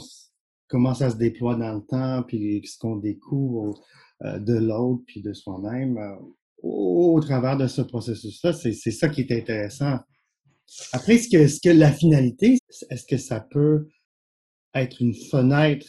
[0.69, 3.81] comment ça se déploie dans le temps, puis ce qu'on découvre
[4.25, 6.17] euh, de l'autre, puis de soi-même euh,
[6.63, 8.53] au, travers de ce processus-là.
[8.53, 9.99] C'est ça qui est intéressant.
[10.93, 12.59] Après, est-ce que, est que la finalité,
[12.91, 13.87] est-ce que ça peut
[14.75, 15.87] être une fenêtre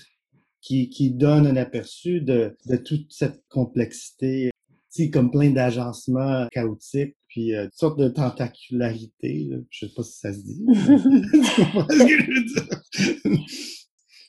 [0.68, 4.51] qui, qui donne un aperçu de, de toute cette complexité,
[5.13, 9.47] comme plein d'agencements chaotiques, puis euh, toutes sortes de tentacularité.
[9.70, 10.65] Je ne sais pas si ça se dit.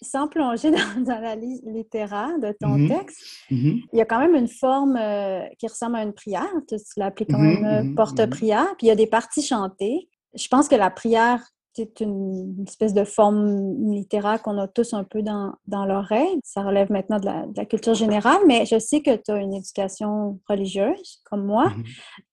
[0.02, 2.88] sans plonger dans, dans la littéraire de ton mm-hmm.
[2.88, 3.18] texte,
[3.50, 3.80] mm-hmm.
[3.92, 6.52] il y a quand même une forme euh, qui ressemble à une prière.
[6.68, 8.76] Tu, l'as appelé quand même porte-prière.
[8.76, 10.08] Puis il y a des parties chantées.
[10.34, 11.42] Je pense que la prière,
[11.78, 16.40] c'est une, espèce de forme littéraire qu'on a tous un peu dans, dans l'oreille.
[16.42, 20.40] Ça relève maintenant de la, culture générale, mais je sais que tu as une éducation
[20.48, 21.72] religieuse, comme moi.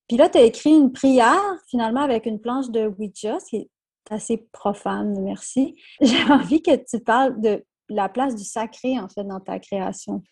[0.08, 3.56] Puis là, tu as écrit une prière, finalement, avec une planche de Ouija, ce qui
[3.56, 3.70] est
[4.10, 5.76] assez profane, merci.
[6.00, 10.22] J'ai envie que tu parles de la place du sacré, en fait, dans ta création.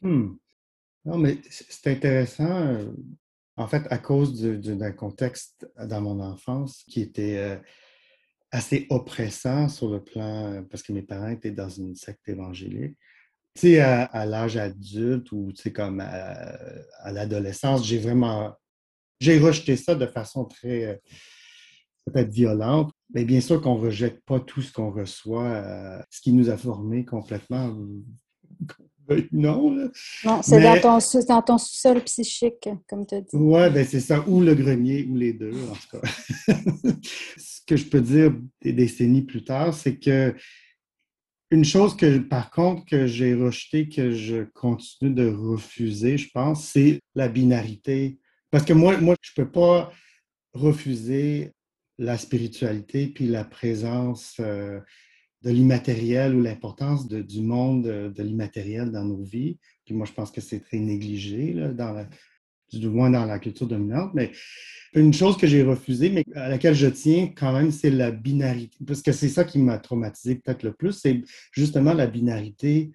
[0.00, 0.34] Hmm.
[1.04, 2.90] Non, mais c'est intéressant, euh,
[3.56, 7.56] en fait, à cause d'un contexte dans mon enfance qui était euh,
[8.50, 12.96] assez oppressant sur le plan, euh, parce que mes parents étaient dans une secte évangélique.
[13.54, 18.54] Tu sais, à, l'âge adulte ou, tu sais, comme à l'adolescence, j'ai vraiment,
[19.18, 21.00] j'ai rejeté ça de façon très
[22.06, 22.92] peut-être violente.
[23.12, 26.48] Mais bien sûr qu'on ne rejette pas tout ce qu'on reçoit, euh, ce qui nous
[26.48, 27.76] a formés complètement.
[29.32, 29.90] Non,
[30.24, 33.28] Non, c'est dans ton, sous-sol psychique, comme tu as dit.
[33.34, 36.08] Oui, ben c'est ça, ou le grenier, ou les deux, en tout cas.
[37.36, 38.32] ce que je peux dire
[38.62, 40.34] des décennies plus tard, c'est que
[41.50, 46.64] une chose que, par contre, que j'ai rejeté, que je continue de refuser, je pense,
[46.64, 48.18] c'est la binarité.
[48.52, 49.92] Parce que moi, moi je ne peux pas
[50.52, 51.50] refuser
[51.98, 54.80] la spiritualité puis la présence euh,
[55.42, 59.58] de l'immatériel ou l'importance du monde euh, de l'immatériel dans nos vies.
[59.84, 61.56] Puis moi, je pense que c'est très négligé,
[62.72, 64.12] du moins dans la culture dominante.
[64.14, 64.32] Mais
[64.94, 68.76] une chose que j'ai refusée, mais à laquelle je tiens quand même, c'est la binarité.
[68.86, 71.22] Parce que c'est ça qui m'a traumatisé peut-être le plus, c'est
[71.52, 72.92] justement la binarité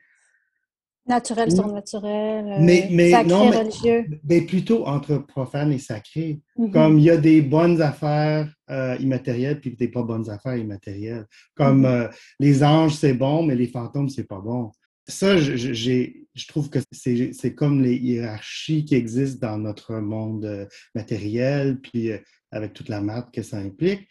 [1.08, 4.06] Naturel, surnaturel, euh, sacré, religieux.
[4.28, 6.40] Mais, plutôt entre profane et sacré.
[6.58, 6.72] Mm-hmm.
[6.72, 11.28] Comme il y a des bonnes affaires euh, immatérielles puis des pas bonnes affaires immatérielles.
[11.56, 12.06] Comme mm-hmm.
[12.06, 12.08] euh,
[12.40, 14.72] les anges, c'est bon, mais les fantômes, c'est pas bon.
[15.08, 21.80] Ça, je, je trouve que c'est comme les hiérarchies qui existent dans notre monde matériel,
[21.80, 22.10] puis
[22.50, 24.08] avec toute la maths que ça implique.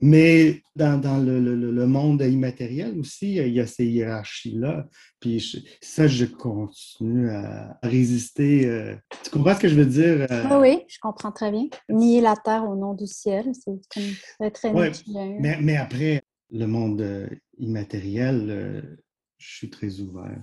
[0.00, 4.88] Mais dans, dans le, le, monde immatériel aussi, il y a ces hiérarchies-là.
[5.20, 8.66] Puis ça, je continue à, résister.
[8.66, 8.96] Euh.
[9.24, 10.26] Tu comprends ce que je veux dire?
[10.30, 10.44] Euh?
[10.50, 11.66] Oui, oui, je comprends très bien.
[11.88, 16.66] Nier la terre au nom du ciel, c'est très, très ouais, mais, mais, après, le
[16.66, 17.28] monde euh,
[17.58, 18.98] immatériel,
[19.38, 20.40] je suis très ouvert.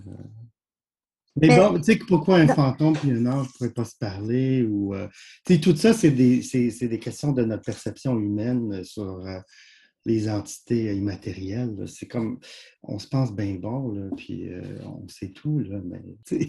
[1.39, 4.63] Mais, bon, tu sais, pourquoi un fantôme et un ange ne pourraient pas se parler?
[4.63, 5.07] Ou, euh,
[5.61, 9.39] tout ça, c'est des, des, questions de notre perception humaine sur euh,
[10.05, 11.87] les entités immatérielles.
[11.87, 12.39] C'est comme,
[12.81, 16.01] on se pense bien bon, là, puis euh, on sait tout, là, mais...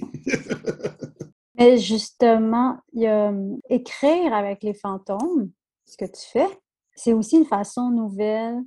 [1.59, 3.32] mais justement, y a,
[3.68, 5.51] écrire avec les fantômes,
[5.84, 6.49] ce que tu fais,
[6.95, 8.62] c'est aussi une façon nouvelle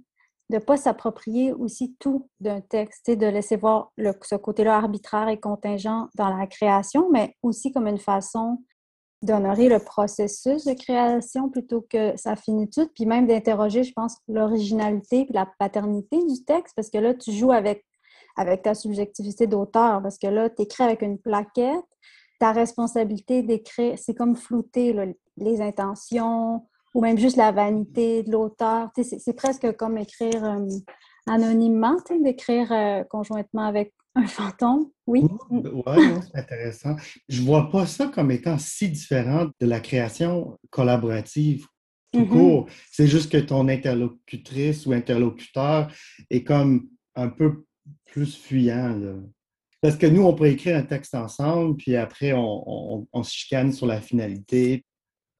[0.52, 5.40] de ne pas s'approprier aussi tout d'un texte, de laisser voir ce côté-là arbitraire et
[5.40, 8.62] contingent dans la création, mais aussi comme une façon
[9.22, 15.22] d'honorer le processus de création plutôt que sa finitude, puis même d'interroger, je pense, l'originalité
[15.22, 17.86] et la paternité du texte, parce que là, tu joues avec,
[18.36, 21.86] avec ta subjectivité d'auteur, parce que là, tu écris avec une plaquette,
[22.40, 28.90] ta responsabilité d'écrire, c'est comme flouter les intentions, ou même juste la vanité de l'auteur.
[28.96, 30.68] C'est presque comme écrire euh,
[31.28, 34.90] anonymement, d'écrire euh, conjointement avec un fantôme.
[35.08, 35.24] Oui.
[35.50, 36.22] Oui, mm.
[36.22, 36.96] c'est intéressant.
[37.30, 41.66] Je ne vois pas ça comme étant si différent de la création collaborative
[42.12, 42.28] tout mm-hmm.
[42.28, 42.68] court.
[42.92, 45.90] C'est juste que ton interlocutrice ou interlocuteur
[46.30, 47.66] est comme un peu
[48.06, 49.00] plus fuyant.
[49.82, 53.72] Parce que nous, on peut écrire un texte ensemble, puis après, on, on se chicane
[53.72, 54.84] sur la finalité,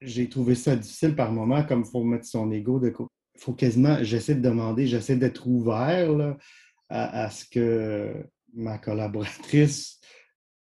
[0.04, 3.10] j'ai trouvé ça difficile par moment, comme il faut mettre son ego de côté.
[3.38, 6.36] Faut quasiment, j'essaie de demander, j'essaie d'être ouvert
[6.88, 8.12] à, ce que
[8.54, 10.00] ma collaboratrice,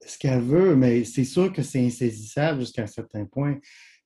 [0.05, 3.59] ce qu'elle veut, mais c'est sûr que c'est insaisissable jusqu'à un certain point.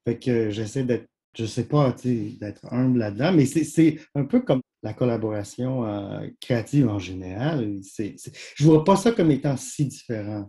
[0.04, 1.06] Fait que j'essaie d'être,
[1.36, 6.88] je sais pas, d'être humble là-dedans, mais c'est un peu comme la collaboration euh, créative
[6.88, 7.80] en général.
[7.96, 10.48] je vois pas ça comme étant si différent.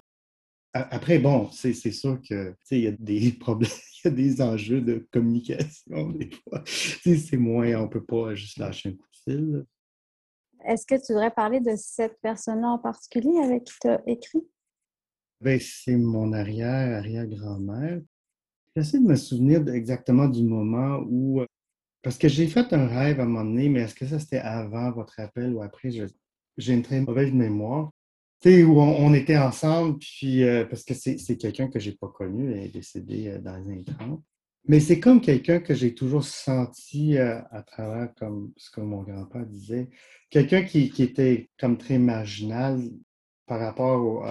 [0.74, 3.70] Après, bon, c'est sûr que il y a des problèmes,
[4.04, 6.64] il y a des enjeux de communication des fois.
[6.66, 9.66] C'est moins, on ne peut pas juste lâcher un coup de fil.
[10.66, 14.48] Est-ce que tu voudrais parler de cette personne-là en particulier avec qui tu as écrit?
[15.42, 18.02] Ben, c'est mon arrière, arrière-grand-mère.
[18.76, 21.44] J'essaie de me souvenir exactement du moment où.
[22.02, 24.40] Parce que j'ai fait un rêve à un moment donné, mais est-ce que ça c'était
[24.40, 25.90] avant votre appel ou après?
[26.58, 27.92] J'ai une très mauvaise mémoire
[28.46, 32.66] où on, était ensemble, puis euh, parce que c'est quelqu'un que j'ai pas connu, elle
[32.66, 34.22] est décédée euh, dans les années 30.
[34.68, 39.02] Mais c'est comme quelqu'un que j'ai toujours senti euh, à travers, comme ce que mon
[39.04, 39.90] grand-père disait,
[40.30, 42.82] quelqu'un qui, était comme très marginal
[43.46, 44.26] par rapport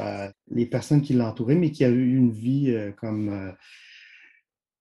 [0.51, 3.55] les personnes qui l'entouraient, mais qui a eu une vie comme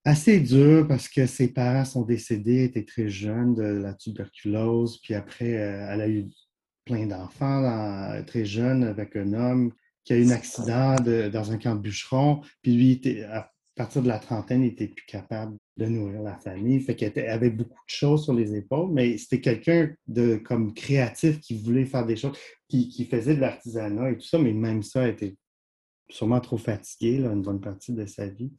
[0.05, 5.15] assez dure parce que ses parents sont décédés, étaient très jeunes de la tuberculose, puis
[5.15, 6.29] après, elle a eu
[6.85, 9.71] plein d'enfants très jeunes avec un homme
[10.03, 12.41] qui a eu un accident dans un camp de bûcheron.
[12.61, 16.79] Puis lui, à partir de la trentaine, il n'était plus capable de nourrir la famille.
[16.81, 21.39] Fait qu'il avait beaucoup de choses sur les épaules, mais c'était quelqu'un de comme créatif
[21.39, 25.07] qui voulait faire des choses, qui, faisait de l'artisanat et tout ça, mais même ça
[25.07, 25.35] était
[26.09, 28.51] sûrement trop fatigué là, une bonne partie de sa vie.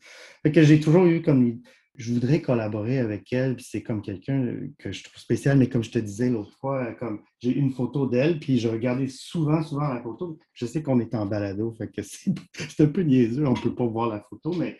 [0.42, 1.60] Fait que j'ai toujours eu comme
[1.94, 5.68] je voudrais collaborer avec elle, puis c'est comme quelqu'un euh, que je trouve spécial, mais
[5.68, 9.08] comme je te disais l'autre fois, euh, comme j'ai une photo d'elle, puis je regardais
[9.08, 10.38] souvent, souvent la photo.
[10.54, 13.74] Je sais qu'on est en balado, fait que c'est un peu niaiseux, on ne peut
[13.74, 14.78] pas voir la photo, mais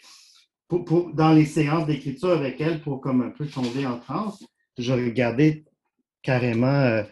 [1.14, 4.42] dans les séances d'écriture avec elle, pour comme un peu tomber en transe,
[4.78, 5.64] je regardais
[6.22, 6.66] carrément.
[6.66, 7.02] euh,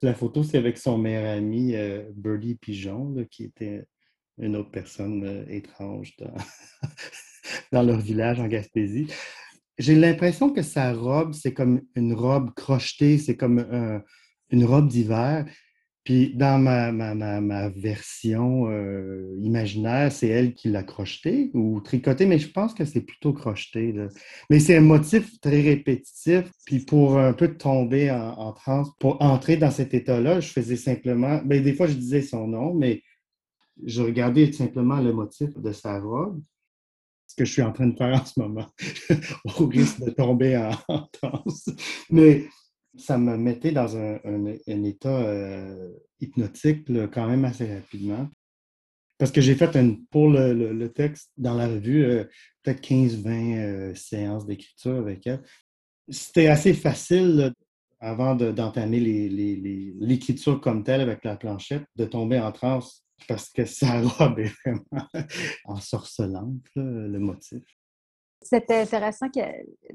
[0.00, 1.74] la photo, c'est avec son meilleur ami
[2.14, 3.84] Birdie Pigeon, qui était
[4.38, 6.32] une autre personne étrange dans,
[7.72, 9.06] dans leur village en Gaspésie.
[9.78, 14.02] J'ai l'impression que sa robe, c'est comme une robe crochetée, c'est comme un-
[14.50, 15.46] une robe d'hiver.
[16.04, 21.80] Puis dans ma, ma, ma, ma version euh, imaginaire, c'est elle qui l'a crocheté ou
[21.80, 23.92] tricoté, mais je pense que c'est plutôt crocheté.
[23.92, 24.08] là.
[24.48, 26.50] Mais c'est un motif très répétitif.
[26.64, 30.76] Puis pour un peu tomber en, en transe, pour entrer dans cet état-là, je faisais
[30.76, 33.02] simplement, ben, des fois je disais son nom, mais
[33.84, 36.40] je regardais simplement le motif de sa robe.
[37.38, 38.66] Que je suis en train de faire en ce moment,
[39.60, 41.70] au risque de tomber en, en transe.
[42.10, 42.48] Mais
[42.96, 44.18] ça me mettait dans un,
[44.66, 48.28] état euh, hypnotique quand même assez rapidement.
[49.18, 49.70] Parce que j'ai fait
[50.10, 52.24] pour le, texte dans la revue, euh,
[52.62, 55.42] peut-être 15-20 euh, séances d'écriture avec elle.
[56.08, 57.52] C'était assez facile
[58.00, 63.64] avant de- d'entamer l'écriture comme telle avec la planchette, de tomber en transe parce que
[63.64, 65.08] sa robe est vraiment
[65.64, 67.62] ensorcelante, le motif.
[68.40, 69.40] C'était intéressant que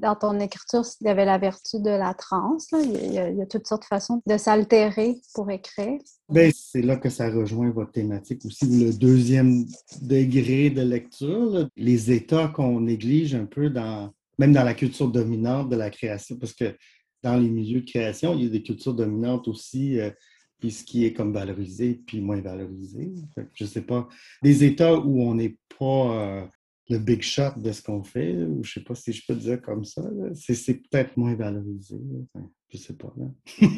[0.00, 2.68] dans ton écriture, il y avait la vertu de la transe.
[2.72, 5.98] Il, y a, il y toutes sortes de façons de s'altérer pour écrire.
[6.28, 9.64] Ben, c'est là que ça rejoint votre thématique aussi, le deuxième
[10.02, 11.68] degré de lecture, là.
[11.76, 16.36] les états qu'on néglige un peu dans, même dans la culture dominante de la création,
[16.36, 16.76] parce que
[17.22, 20.10] dans les milieux de création, il y a des cultures dominantes aussi, euh,
[20.58, 23.12] puis ce qui est comme valorisé, puis moins valorisé.
[23.34, 24.08] Fait que je sais pas,
[24.42, 26.46] des états où on n'est pas euh,
[26.88, 29.60] le big shot de ce qu'on fait, ou je sais pas si je peux dire
[29.60, 30.02] comme ça,
[30.34, 31.96] c'est peut-être moins valorisé.
[32.34, 33.12] Enfin, je sais pas.
[33.16, 33.26] là.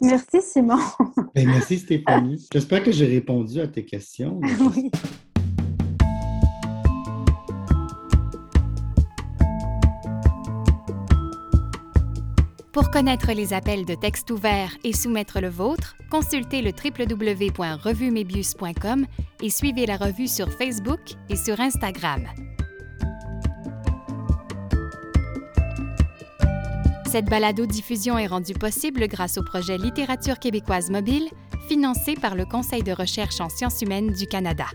[0.00, 0.76] Merci, Simon.
[1.34, 2.46] Ben, merci Stéphanie.
[2.52, 4.40] J'espère que j'ai répondu à tes questions.
[4.76, 4.90] oui.
[12.74, 19.06] Pour connaître les appels de texte ouvert et soumettre le vôtre, consultez le www.revumebius.com
[19.40, 20.98] et suivez la revue sur Facebook
[21.28, 22.26] et sur Instagram.
[27.06, 31.28] Cette balado-diffusion est rendue possible grâce au projet Littérature québécoise mobile,
[31.68, 34.66] financé par le Conseil de recherche en sciences humaines du Canada.